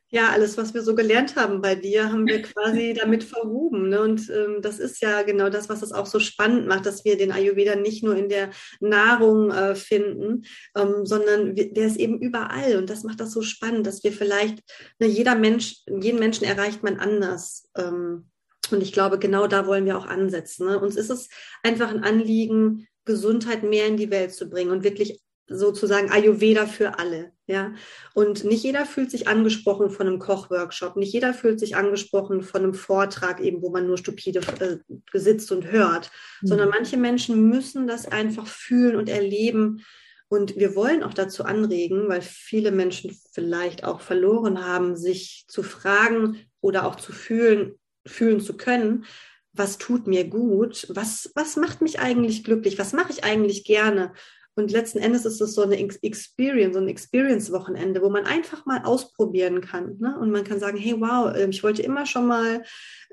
[0.10, 3.90] Ja, alles, was wir so gelernt haben bei dir, haben wir quasi damit verwoben.
[3.90, 4.02] Ne?
[4.02, 7.18] Und ähm, das ist ja genau das, was es auch so spannend macht, dass wir
[7.18, 10.46] den Ayurveda nicht nur in der Nahrung äh, finden,
[10.78, 12.78] ähm, sondern wir, der ist eben überall.
[12.78, 14.60] Und das macht das so spannend, dass wir vielleicht,
[15.00, 17.70] ne, jeder Mensch, jeden Menschen erreicht man anders.
[17.78, 18.30] Ähm,
[18.72, 20.68] und ich glaube, genau da wollen wir auch ansetzen.
[20.68, 20.80] Ne?
[20.80, 21.28] Uns ist es
[21.64, 27.00] einfach ein Anliegen, Gesundheit mehr in die Welt zu bringen und wirklich sozusagen Ayurveda für
[27.00, 27.32] alle.
[27.50, 27.74] Ja,
[28.14, 32.62] und nicht jeder fühlt sich angesprochen von einem Kochworkshop, nicht jeder fühlt sich angesprochen von
[32.62, 34.78] einem Vortrag, eben wo man nur stupide äh,
[35.18, 36.48] sitzt und hört, mhm.
[36.48, 39.86] sondern manche Menschen müssen das einfach fühlen und erleben.
[40.28, 45.64] Und wir wollen auch dazu anregen, weil viele Menschen vielleicht auch verloren haben, sich zu
[45.64, 49.06] fragen oder auch zu fühlen, fühlen zu können,
[49.54, 54.14] was tut mir gut, was, was macht mich eigentlich glücklich, was mache ich eigentlich gerne.
[54.58, 58.82] Und letzten Endes ist es so eine Experience, so ein Experience-Wochenende, wo man einfach mal
[58.84, 59.98] ausprobieren kann.
[60.00, 60.18] Ne?
[60.20, 62.64] Und man kann sagen, hey, wow, ähm, ich wollte immer schon mal,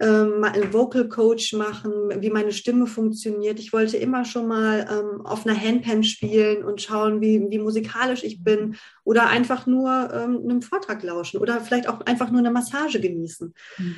[0.01, 3.59] ähm, mal einen Vocal Coach machen, wie meine Stimme funktioniert.
[3.61, 8.25] Ich wollte immer schon mal ähm, auf einer Handpan spielen und schauen, wie, wie musikalisch
[8.25, 8.77] ich bin.
[9.05, 13.53] Oder einfach nur ähm, einem Vortrag lauschen oder vielleicht auch einfach nur eine Massage genießen.
[13.77, 13.97] Mhm.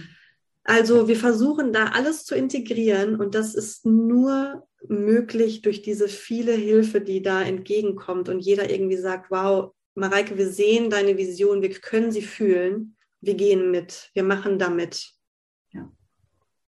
[0.65, 6.53] Also wir versuchen da alles zu integrieren und das ist nur möglich durch diese viele
[6.53, 11.71] Hilfe, die da entgegenkommt und jeder irgendwie sagt, wow, Mareike, wir sehen deine Vision, wir
[11.71, 15.13] können sie fühlen, wir gehen mit, wir machen damit.
[15.73, 15.91] Ja.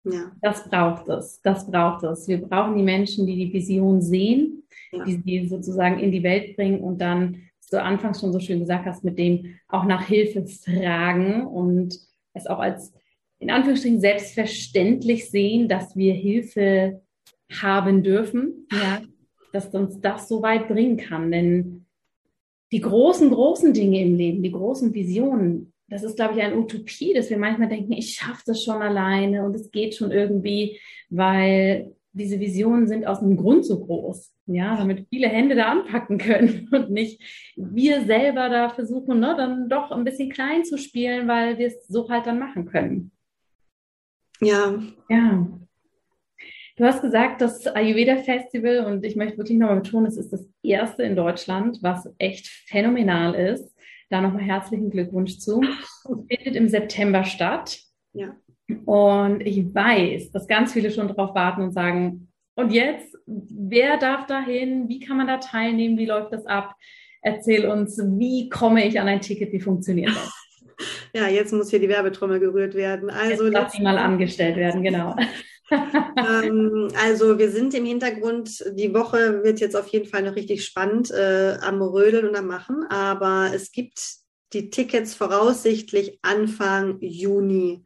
[0.05, 0.33] ja.
[0.41, 2.27] Das braucht es, das braucht es.
[2.29, 5.05] Wir brauchen die Menschen, die die Vision sehen, ja.
[5.05, 8.61] die sie sozusagen in die Welt bringen und dann, was du anfangs schon so schön
[8.61, 11.99] gesagt hast, mit dem auch nach Hilfe fragen und
[12.33, 12.93] es auch als
[13.39, 17.03] in Anführungsstrichen selbstverständlich sehen, dass wir Hilfe
[17.61, 19.03] haben dürfen, ja,
[19.53, 21.31] dass uns das so weit bringen kann.
[21.31, 21.87] Denn
[22.73, 27.13] die großen, großen Dinge im Leben, die großen Visionen, das ist, glaube ich, eine Utopie,
[27.15, 31.97] dass wir manchmal denken, ich schaffe das schon alleine und es geht schon irgendwie, weil
[32.13, 36.69] diese Visionen sind aus einem Grund so groß, ja, damit viele Hände da anpacken können
[36.73, 37.21] und nicht
[37.57, 41.87] wir selber da versuchen, ne, dann doch ein bisschen klein zu spielen, weil wir es
[41.89, 43.13] so halt dann machen können.
[44.41, 44.81] Ja.
[45.09, 45.49] Ja.
[46.81, 50.49] Du hast gesagt, das Ayurveda Festival, und ich möchte wirklich nochmal betonen, es ist das
[50.63, 53.77] erste in Deutschland, was echt phänomenal ist.
[54.09, 55.61] Da nochmal herzlichen Glückwunsch zu.
[55.63, 57.81] Es findet im September statt.
[58.15, 58.35] Ja.
[58.87, 64.25] Und ich weiß, dass ganz viele schon darauf warten und sagen, und jetzt, wer darf
[64.25, 64.89] da hin?
[64.89, 65.99] Wie kann man da teilnehmen?
[65.99, 66.75] Wie läuft das ab?
[67.21, 69.53] Erzähl uns, wie komme ich an ein Ticket?
[69.53, 70.35] Wie funktioniert das?
[71.13, 73.11] Ja, jetzt muss hier die Werbetrommel gerührt werden.
[73.11, 75.15] Also jetzt darf sie mal angestellt werden, genau.
[75.71, 80.65] ähm, also wir sind im Hintergrund, die Woche wird jetzt auf jeden Fall noch richtig
[80.65, 84.01] spannend äh, am Rödeln und am Machen, aber es gibt
[84.53, 87.85] die Tickets voraussichtlich Anfang Juni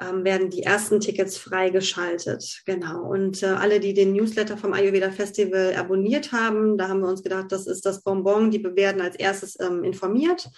[0.00, 2.62] ähm, werden die ersten Tickets freigeschaltet.
[2.64, 3.02] Genau.
[3.02, 7.22] Und äh, alle, die den Newsletter vom Ayurveda Festival abonniert haben, da haben wir uns
[7.22, 10.48] gedacht, das ist das Bonbon, die werden als erstes ähm, informiert.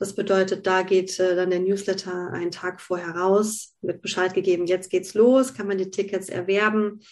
[0.00, 4.64] Das bedeutet, da geht äh, dann der Newsletter einen Tag vorher raus, wird Bescheid gegeben,
[4.64, 7.02] jetzt geht's los, kann man die Tickets erwerben.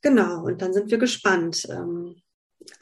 [0.00, 1.66] Genau, und dann sind wir gespannt.
[1.68, 2.14] Ähm,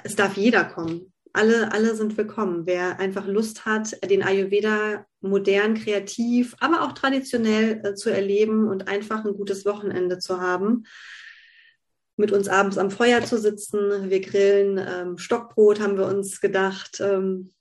[0.05, 1.15] es darf jeder kommen.
[1.33, 2.67] Alle, alle sind willkommen.
[2.67, 8.87] Wer einfach Lust hat, den Ayurveda modern, kreativ, aber auch traditionell äh, zu erleben und
[8.87, 10.85] einfach ein gutes Wochenende zu haben,
[12.19, 14.11] mit uns abends am Feuer zu sitzen.
[14.11, 17.01] Wir grillen ähm, Stockbrot, haben wir uns gedacht.
[17.01, 17.55] Ähm,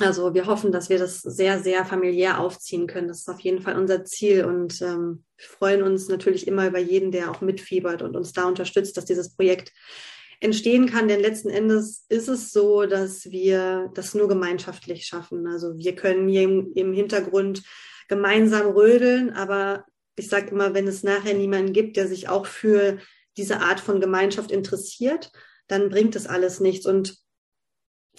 [0.00, 3.08] also wir hoffen, dass wir das sehr, sehr familiär aufziehen können.
[3.08, 7.12] Das ist auf jeden Fall unser Ziel und ähm, freuen uns natürlich immer über jeden,
[7.12, 9.72] der auch mitfiebert und uns da unterstützt, dass dieses Projekt
[10.40, 11.06] entstehen kann.
[11.06, 15.46] Denn letzten Endes ist es so, dass wir das nur gemeinschaftlich schaffen.
[15.46, 17.62] Also wir können hier im, im Hintergrund
[18.08, 19.84] gemeinsam rödeln, aber
[20.16, 22.98] ich sage immer, wenn es nachher niemanden gibt, der sich auch für
[23.36, 25.30] diese Art von Gemeinschaft interessiert,
[25.68, 26.84] dann bringt das alles nichts.
[26.84, 27.23] Und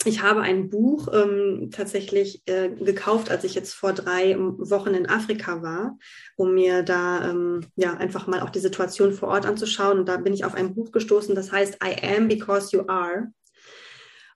[0.03, 5.10] ich habe ein Buch ähm, tatsächlich äh, gekauft, als ich jetzt vor drei Wochen in
[5.10, 5.97] Afrika war,
[6.36, 9.99] um mir da ähm, ja einfach mal auch die Situation vor Ort anzuschauen.
[9.99, 13.31] Und da bin ich auf ein Buch gestoßen, das heißt I Am Because You Are.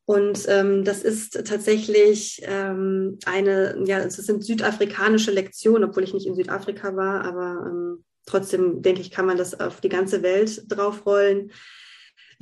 [0.06, 6.26] Und ähm, das ist tatsächlich ähm, eine, ja, es sind südafrikanische Lektionen, obwohl ich nicht
[6.26, 10.63] in Südafrika war, aber ähm, trotzdem denke ich, kann man das auf die ganze Welt
[10.67, 11.52] draufrollen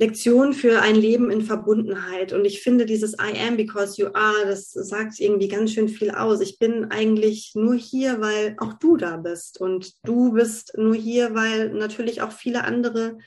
[0.00, 2.32] Lektion für ein Leben in Verbundenheit.
[2.32, 6.12] Und ich finde dieses I am because you are, das sagt irgendwie ganz schön viel
[6.12, 6.40] aus.
[6.40, 9.60] Ich bin eigentlich nur hier, weil auch du da bist.
[9.60, 13.18] Und du bist nur hier, weil natürlich auch viele andere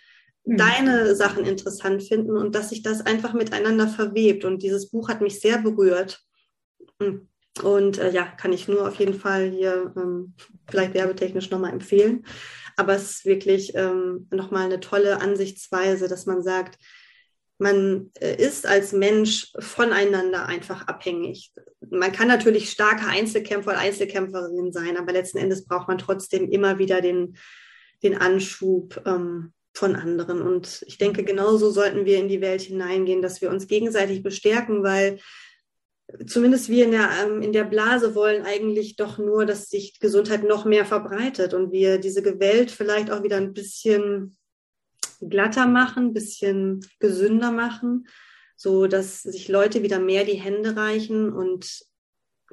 [0.46, 0.58] mhm.
[0.58, 4.46] deine Sachen interessant finden und dass sich das einfach miteinander verwebt.
[4.46, 6.24] Und dieses Buch hat mich sehr berührt.
[7.02, 7.28] Hm.
[7.64, 10.36] Und äh, ja, kann ich nur auf jeden Fall hier ähm,
[10.70, 12.26] vielleicht werbetechnisch nochmal empfehlen.
[12.78, 16.78] Aber es ist wirklich ähm, nochmal eine tolle Ansichtsweise, dass man sagt,
[17.62, 21.54] man äh, ist als Mensch voneinander einfach abhängig.
[21.90, 26.80] Man kann natürlich starke Einzelkämpfer oder Einzelkämpferin sein, aber letzten Endes braucht man trotzdem immer
[26.80, 27.38] wieder den,
[28.02, 30.42] den Anschub ähm, von anderen.
[30.42, 34.84] Und ich denke, genauso sollten wir in die Welt hineingehen, dass wir uns gegenseitig bestärken,
[34.84, 35.20] weil
[36.26, 40.44] zumindest wir in der, ähm, in der Blase wollen eigentlich doch nur, dass sich Gesundheit
[40.44, 44.38] noch mehr verbreitet und wir diese Welt vielleicht auch wieder ein bisschen
[45.22, 48.08] glatter machen, ein bisschen gesünder machen,
[48.56, 51.86] so dass sich Leute wieder mehr die Hände reichen und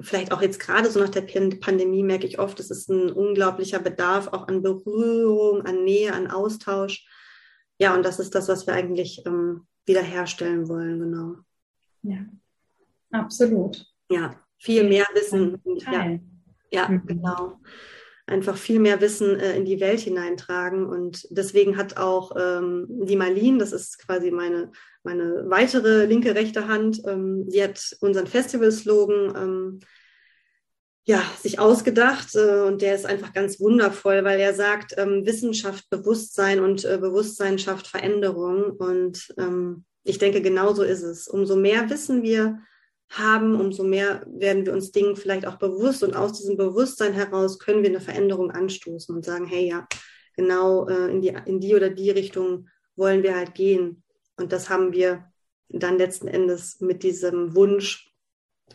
[0.01, 3.79] vielleicht auch jetzt gerade so nach der Pandemie merke ich oft, es ist ein unglaublicher
[3.79, 7.05] Bedarf auch an Berührung, an Nähe, an Austausch.
[7.77, 11.35] Ja, und das ist das, was wir eigentlich ähm, wiederherstellen wollen, genau.
[12.01, 12.25] Ja,
[13.11, 13.85] absolut.
[14.09, 15.61] Ja, viel mehr Wissen.
[15.91, 16.19] Ja,
[16.71, 17.05] ja mhm.
[17.05, 17.59] genau
[18.29, 20.85] einfach viel mehr Wissen äh, in die Welt hineintragen.
[20.85, 24.71] Und deswegen hat auch ähm, die Marlene, das ist quasi meine,
[25.03, 29.79] meine weitere linke, rechte Hand, ähm, die hat unseren Festival-Slogan ähm,
[31.05, 35.89] ja, sich ausgedacht äh, und der ist einfach ganz wundervoll, weil er sagt, ähm, Wissenschaft,
[35.89, 38.73] Bewusstsein und äh, Bewusstsein schafft Veränderung.
[38.73, 41.27] Und ähm, ich denke, genauso ist es.
[41.27, 42.59] Umso mehr Wissen wir
[43.09, 47.57] haben, umso mehr werden wir uns Dingen vielleicht auch bewusst und aus diesem Bewusstsein heraus
[47.57, 49.87] können wir eine Veränderung anstoßen und sagen, hey ja,
[50.35, 54.03] genau äh, in, die, in die oder die Richtung wollen wir halt gehen.
[54.37, 55.25] Und das haben wir
[55.69, 58.11] dann letzten Endes mit diesem Wunsch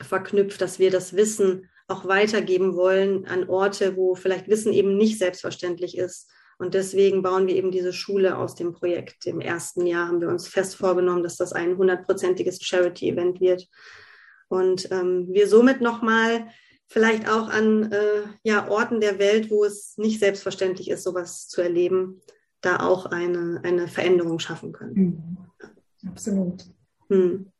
[0.01, 5.18] verknüpft, dass wir das Wissen auch weitergeben wollen an Orte, wo vielleicht Wissen eben nicht
[5.18, 6.28] selbstverständlich ist.
[6.59, 9.26] Und deswegen bauen wir eben diese Schule aus dem Projekt.
[9.26, 13.68] Im ersten Jahr haben wir uns fest vorgenommen, dass das ein hundertprozentiges Charity-Event wird
[14.49, 16.47] und ähm, wir somit nochmal
[16.86, 21.61] vielleicht auch an äh, ja, Orten der Welt, wo es nicht selbstverständlich ist, sowas zu
[21.61, 22.20] erleben,
[22.61, 24.95] da auch eine, eine Veränderung schaffen können.
[24.95, 26.09] Mhm.
[26.09, 26.64] Absolut.
[27.09, 27.51] Mhm.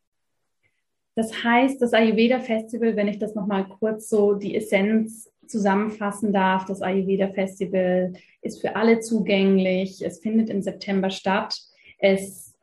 [1.15, 6.65] Das heißt, das Ayurveda Festival, wenn ich das nochmal kurz so die Essenz zusammenfassen darf,
[6.65, 8.13] das Ayurveda Festival
[8.43, 10.05] ist für alle zugänglich.
[10.05, 11.57] Es findet im September statt.
[11.99, 12.55] Es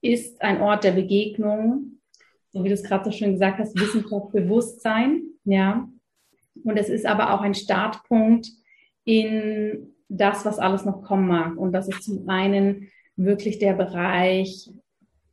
[0.00, 2.00] ist ein Ort der Begegnung
[2.52, 5.88] so wie du es gerade so schön gesagt hast, Wissenschaft, Bewusstsein, ja.
[6.64, 8.48] Und es ist aber auch ein Startpunkt
[9.04, 11.56] in das, was alles noch kommen mag.
[11.56, 14.70] Und das ist zum einen wirklich der Bereich,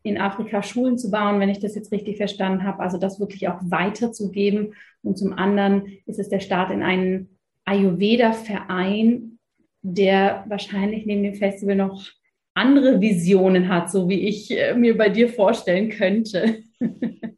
[0.02, 3.48] in Afrika Schulen zu bauen, wenn ich das jetzt richtig verstanden habe, also das wirklich
[3.50, 4.74] auch weiterzugeben.
[5.04, 9.38] Und zum anderen ist es der Start in einen Ayurveda-Verein,
[9.82, 12.10] der wahrscheinlich neben dem Festival noch
[12.54, 16.64] andere Visionen hat, so wie ich äh, mir bei dir vorstellen könnte.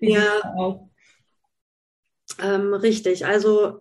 [0.00, 0.40] ja.
[2.38, 3.26] Ähm, richtig.
[3.26, 3.80] Also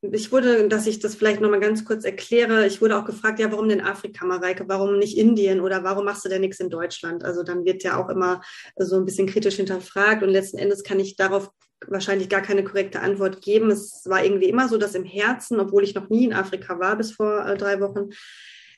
[0.00, 3.50] ich wurde, dass ich das vielleicht nochmal ganz kurz erkläre, ich wurde auch gefragt, ja,
[3.52, 7.24] warum denn Afrika, Mareike, warum nicht Indien oder warum machst du denn nichts in Deutschland?
[7.24, 8.42] Also dann wird ja auch immer
[8.76, 11.50] so ein bisschen kritisch hinterfragt und letzten Endes kann ich darauf
[11.86, 13.70] wahrscheinlich gar keine korrekte Antwort geben.
[13.70, 16.96] Es war irgendwie immer so, dass im Herzen, obwohl ich noch nie in Afrika war
[16.96, 18.10] bis vor äh, drei Wochen,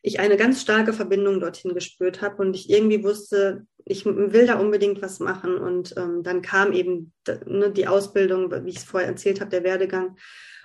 [0.07, 4.59] ich eine ganz starke Verbindung dorthin gespürt habe und ich irgendwie wusste, ich will da
[4.61, 5.57] unbedingt was machen.
[5.57, 7.14] Und ähm, dann kam eben
[7.46, 10.18] ne, die Ausbildung, wie ich es vorher erzählt habe, der Werdegang.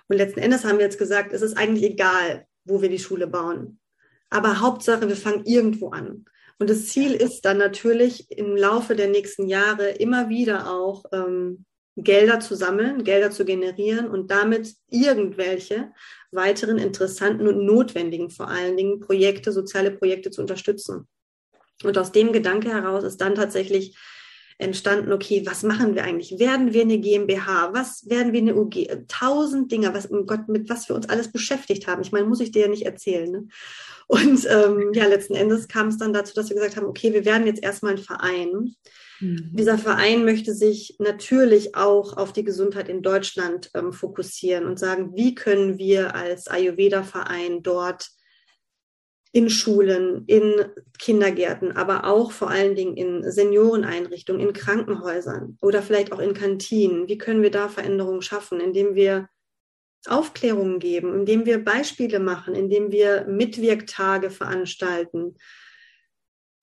[0.10, 3.28] Und letzten Endes haben wir jetzt gesagt, es ist eigentlich egal, wo wir die Schule
[3.28, 3.80] bauen.
[4.30, 6.26] Aber Hauptsache, wir fangen irgendwo an.
[6.60, 11.64] Und das Ziel ist dann natürlich im Laufe der nächsten Jahre immer wieder auch ähm,
[12.04, 15.92] Gelder zu sammeln, Gelder zu generieren und damit irgendwelche
[16.32, 21.08] weiteren interessanten und notwendigen vor allen Dingen Projekte, soziale Projekte zu unterstützen.
[21.84, 23.98] Und aus dem Gedanke heraus ist dann tatsächlich
[24.60, 26.38] entstanden, okay, was machen wir eigentlich?
[26.38, 27.74] Werden wir eine GmbH?
[27.74, 29.08] Was werden wir eine UG?
[29.08, 32.02] Tausend Dinge, was, um Gott, mit was wir uns alles beschäftigt haben.
[32.02, 33.32] Ich meine, muss ich dir ja nicht erzählen.
[33.32, 33.48] Ne?
[34.08, 37.26] Und ähm, ja, letzten Endes kam es dann dazu, dass wir gesagt haben, okay, wir
[37.26, 38.76] werden jetzt erstmal ein Verein.
[39.22, 39.52] Mhm.
[39.54, 45.16] Dieser Verein möchte sich natürlich auch auf die Gesundheit in Deutschland ähm, fokussieren und sagen,
[45.16, 48.10] wie können wir als Ayurveda-Verein dort
[49.32, 50.66] in Schulen, in
[50.98, 57.08] Kindergärten, aber auch vor allen Dingen in Senioreneinrichtungen, in Krankenhäusern oder vielleicht auch in Kantinen.
[57.08, 59.30] Wie können wir da Veränderungen schaffen, indem wir
[60.08, 65.36] Aufklärungen geben, indem wir Beispiele machen, indem wir Mitwirktage veranstalten.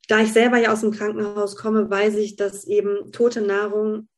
[0.08, 4.08] Da ich selber ja aus dem Krankenhaus komme, weiß ich, dass eben tote Nahrung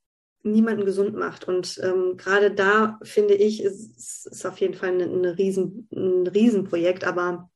[0.43, 1.49] niemanden gesund macht.
[1.49, 6.27] Und ähm, gerade da finde ich, ist, ist auf jeden Fall eine, eine Riesen, ein
[6.27, 7.51] Riesenprojekt, aber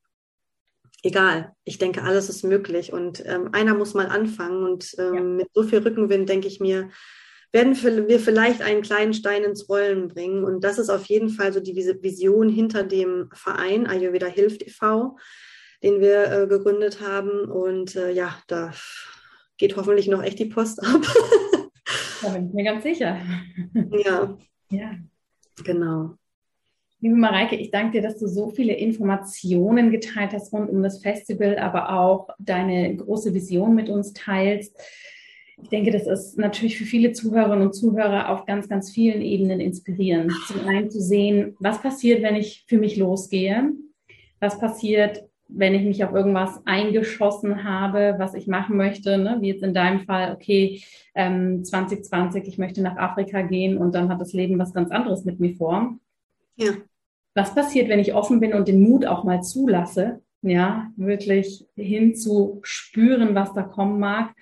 [1.02, 1.52] egal.
[1.64, 5.20] Ich denke, alles ist möglich und ähm, einer muss mal anfangen und ähm, ja.
[5.20, 6.90] mit so viel Rückenwind denke ich mir,
[7.52, 7.76] werden
[8.08, 10.42] wir vielleicht einen kleinen Stein ins Rollen bringen.
[10.42, 15.18] Und das ist auf jeden Fall so die Vision hinter dem Verein Ayurveda Hilft e.V.,
[15.82, 17.50] den wir äh, gegründet haben.
[17.50, 18.72] Und äh, ja, da
[19.58, 21.02] geht hoffentlich noch echt die Post ab.
[22.22, 23.20] da bin ich mir ganz sicher.
[23.90, 24.38] Ja.
[24.70, 24.94] Ja.
[25.62, 26.16] Genau.
[27.04, 31.02] Liebe Mareike, ich danke dir, dass du so viele Informationen geteilt hast rund um das
[31.02, 34.80] Festival, aber auch deine große Vision mit uns teilst.
[35.60, 39.58] Ich denke, das ist natürlich für viele Zuhörerinnen und Zuhörer auf ganz, ganz vielen Ebenen
[39.58, 40.30] inspirierend.
[40.46, 43.72] Zum einen zu sehen, was passiert, wenn ich für mich losgehe?
[44.38, 49.38] Was passiert, wenn ich mich auf irgendwas eingeschossen habe, was ich machen möchte, ne?
[49.40, 50.84] wie jetzt in deinem Fall, okay,
[51.16, 55.24] ähm, 2020, ich möchte nach Afrika gehen und dann hat das Leben was ganz anderes
[55.24, 55.98] mit mir vor.
[56.54, 56.74] Ja.
[57.34, 63.34] Was passiert, wenn ich offen bin und den Mut auch mal zulasse, ja, wirklich hinzuspüren,
[63.34, 64.34] was da kommen mag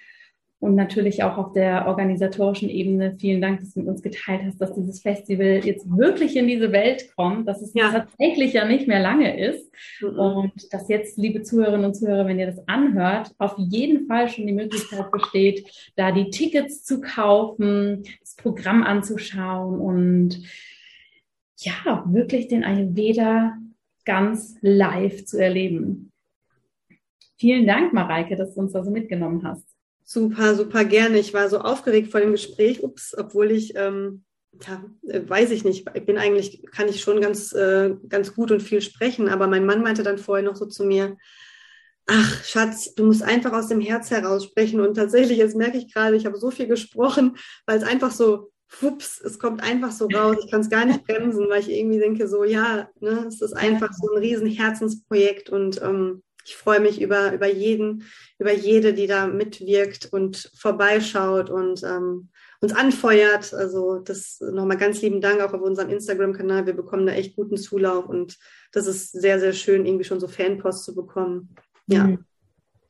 [0.61, 3.17] und natürlich auch auf der organisatorischen Ebene.
[3.19, 6.71] Vielen Dank, dass du mit uns geteilt hast, dass dieses Festival jetzt wirklich in diese
[6.71, 7.91] Welt kommt, dass es ja.
[7.91, 9.73] tatsächlich ja nicht mehr lange ist.
[10.03, 10.19] Mhm.
[10.19, 14.47] Und dass jetzt, liebe Zuhörerinnen und Zuhörer, wenn ihr das anhört, auf jeden Fall schon
[14.47, 15.67] die Möglichkeit besteht,
[15.97, 20.43] da die Tickets zu kaufen, das Programm anzuschauen und
[21.61, 23.57] ja, wirklich den Ayurveda
[24.05, 26.11] ganz live zu erleben.
[27.39, 29.65] Vielen Dank, Mareike, dass du uns da so mitgenommen hast.
[30.05, 31.19] Super, super gerne.
[31.19, 34.25] Ich war so aufgeregt vor dem Gespräch, ups, obwohl ich, ähm,
[34.67, 38.51] ja, äh, weiß ich nicht, ich bin eigentlich, kann ich schon ganz, äh, ganz gut
[38.51, 41.17] und viel sprechen, aber mein Mann meinte dann vorher noch so zu mir,
[42.07, 45.93] ach Schatz, du musst einfach aus dem Herz heraus sprechen und tatsächlich, jetzt merke ich
[45.93, 47.37] gerade, ich habe so viel gesprochen,
[47.67, 48.50] weil es einfach so,
[48.81, 51.99] wups, es kommt einfach so raus, ich kann es gar nicht bremsen, weil ich irgendwie
[51.99, 56.81] denke so, ja, ne, es ist einfach so ein riesen Herzensprojekt und ähm, ich freue
[56.81, 58.05] mich über, über jeden,
[58.39, 63.53] über jede, die da mitwirkt und vorbeischaut und ähm, uns anfeuert.
[63.53, 66.67] Also das nochmal ganz lieben Dank auch auf unserem Instagram-Kanal.
[66.67, 68.39] Wir bekommen da echt guten Zulauf und
[68.73, 71.55] das ist sehr, sehr schön, irgendwie schon so Fanpost zu bekommen.
[71.87, 72.05] Ja.
[72.05, 72.25] Mhm.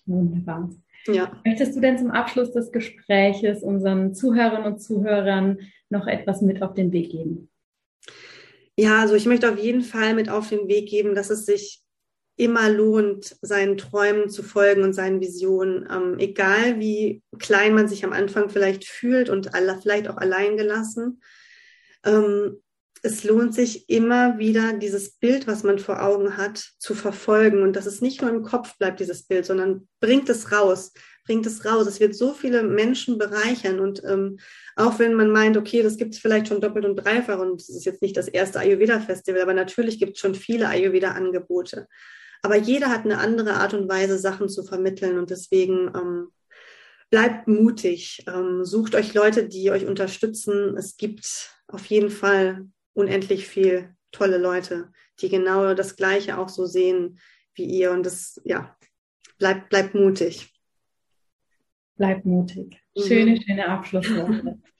[0.06, 0.70] Wunderbar.
[1.06, 1.40] Ja.
[1.44, 6.74] Möchtest du denn zum Abschluss des Gespräches unseren Zuhörern und Zuhörern noch etwas mit auf
[6.74, 7.50] den Weg geben?
[8.76, 11.82] Ja, also ich möchte auf jeden Fall mit auf den Weg geben, dass es sich
[12.36, 18.04] immer lohnt, seinen Träumen zu folgen und seinen Visionen, ähm, egal wie klein man sich
[18.04, 21.20] am Anfang vielleicht fühlt und alle, vielleicht auch allein gelassen.
[22.04, 22.62] Ähm,
[23.02, 27.74] es lohnt sich immer wieder, dieses Bild, was man vor Augen hat, zu verfolgen und
[27.74, 30.92] dass es nicht nur im Kopf bleibt, dieses Bild, sondern bringt es raus,
[31.24, 31.86] bringt es raus.
[31.86, 34.38] Es wird so viele Menschen bereichern und ähm,
[34.76, 37.68] auch wenn man meint, okay, das gibt es vielleicht schon doppelt und dreifach und es
[37.70, 41.86] ist jetzt nicht das erste Ayurveda-Festival, aber natürlich gibt es schon viele Ayurveda-Angebote.
[42.42, 45.18] Aber jeder hat eine andere Art und Weise, Sachen zu vermitteln.
[45.18, 46.28] Und deswegen ähm,
[47.10, 48.24] bleibt mutig.
[48.26, 50.76] Ähm, sucht euch Leute, die euch unterstützen.
[50.76, 52.66] Es gibt auf jeden Fall
[53.00, 57.18] unendlich viel tolle Leute, die genau das Gleiche auch so sehen
[57.54, 57.90] wie ihr.
[57.90, 58.76] Und das, ja,
[59.38, 60.52] bleibt, bleibt mutig.
[61.96, 62.80] Bleibt mutig.
[62.96, 63.42] Schöne, mhm.
[63.42, 64.58] schöne Abschlussworte.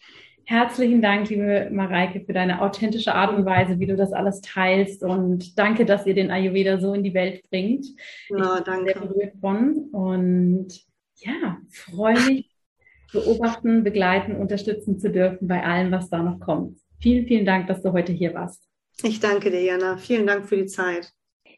[0.45, 5.05] Herzlichen Dank, liebe Mareike, für deine authentische Art und Weise, wie du das alles teilst.
[5.05, 7.87] Und danke, dass ihr den Ayurveda so in die Welt bringt.
[8.31, 8.93] Ja, ich bin danke.
[8.93, 9.77] sehr berührt von.
[9.93, 10.69] Und
[11.19, 12.51] ja, freue mich,
[13.13, 16.81] beobachten, begleiten, unterstützen zu dürfen bei allem, was da noch kommt.
[17.01, 18.63] Vielen, vielen Dank, dass du heute hier warst.
[19.03, 19.97] Ich danke dir, Jana.
[19.97, 21.13] Vielen Dank für die Zeit.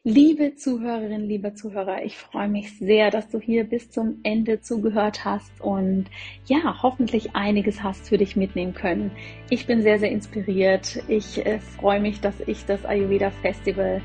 [0.05, 5.23] Liebe Zuhörerinnen, lieber Zuhörer, ich freue mich sehr, dass du hier bis zum Ende zugehört
[5.23, 6.07] hast und
[6.45, 9.11] ja, hoffentlich einiges hast für dich mitnehmen können.
[9.49, 11.01] Ich bin sehr, sehr inspiriert.
[11.07, 14.01] Ich äh, freue mich, dass ich das Ayurveda Festival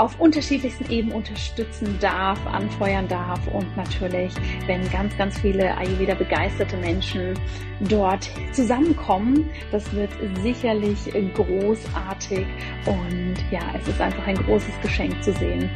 [0.00, 4.32] auf unterschiedlichsten Ebenen unterstützen darf, anfeuern darf und natürlich,
[4.66, 7.38] wenn ganz, ganz viele Ayurveda begeisterte Menschen
[7.80, 10.10] dort zusammenkommen, das wird
[10.42, 10.98] sicherlich
[11.34, 12.46] großartig
[12.86, 15.68] und ja, es ist einfach ein großes Geschenk zu sehen,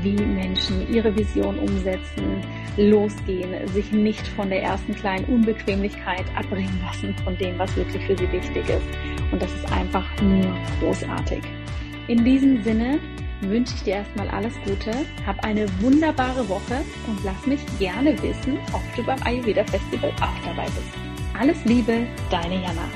[0.00, 2.40] wie Menschen ihre Vision umsetzen,
[2.76, 8.16] losgehen, sich nicht von der ersten kleinen Unbequemlichkeit abbringen lassen von dem, was wirklich für
[8.16, 9.32] sie wichtig ist.
[9.32, 11.42] Und das ist einfach nur großartig.
[12.06, 13.00] In diesem Sinne
[13.42, 14.92] wünsche ich dir erstmal alles Gute,
[15.26, 20.46] hab eine wunderbare Woche und lass mich gerne wissen, ob du beim Ayurveda Festival auch
[20.46, 20.92] dabei bist.
[21.38, 22.88] Alles Liebe, deine Jana.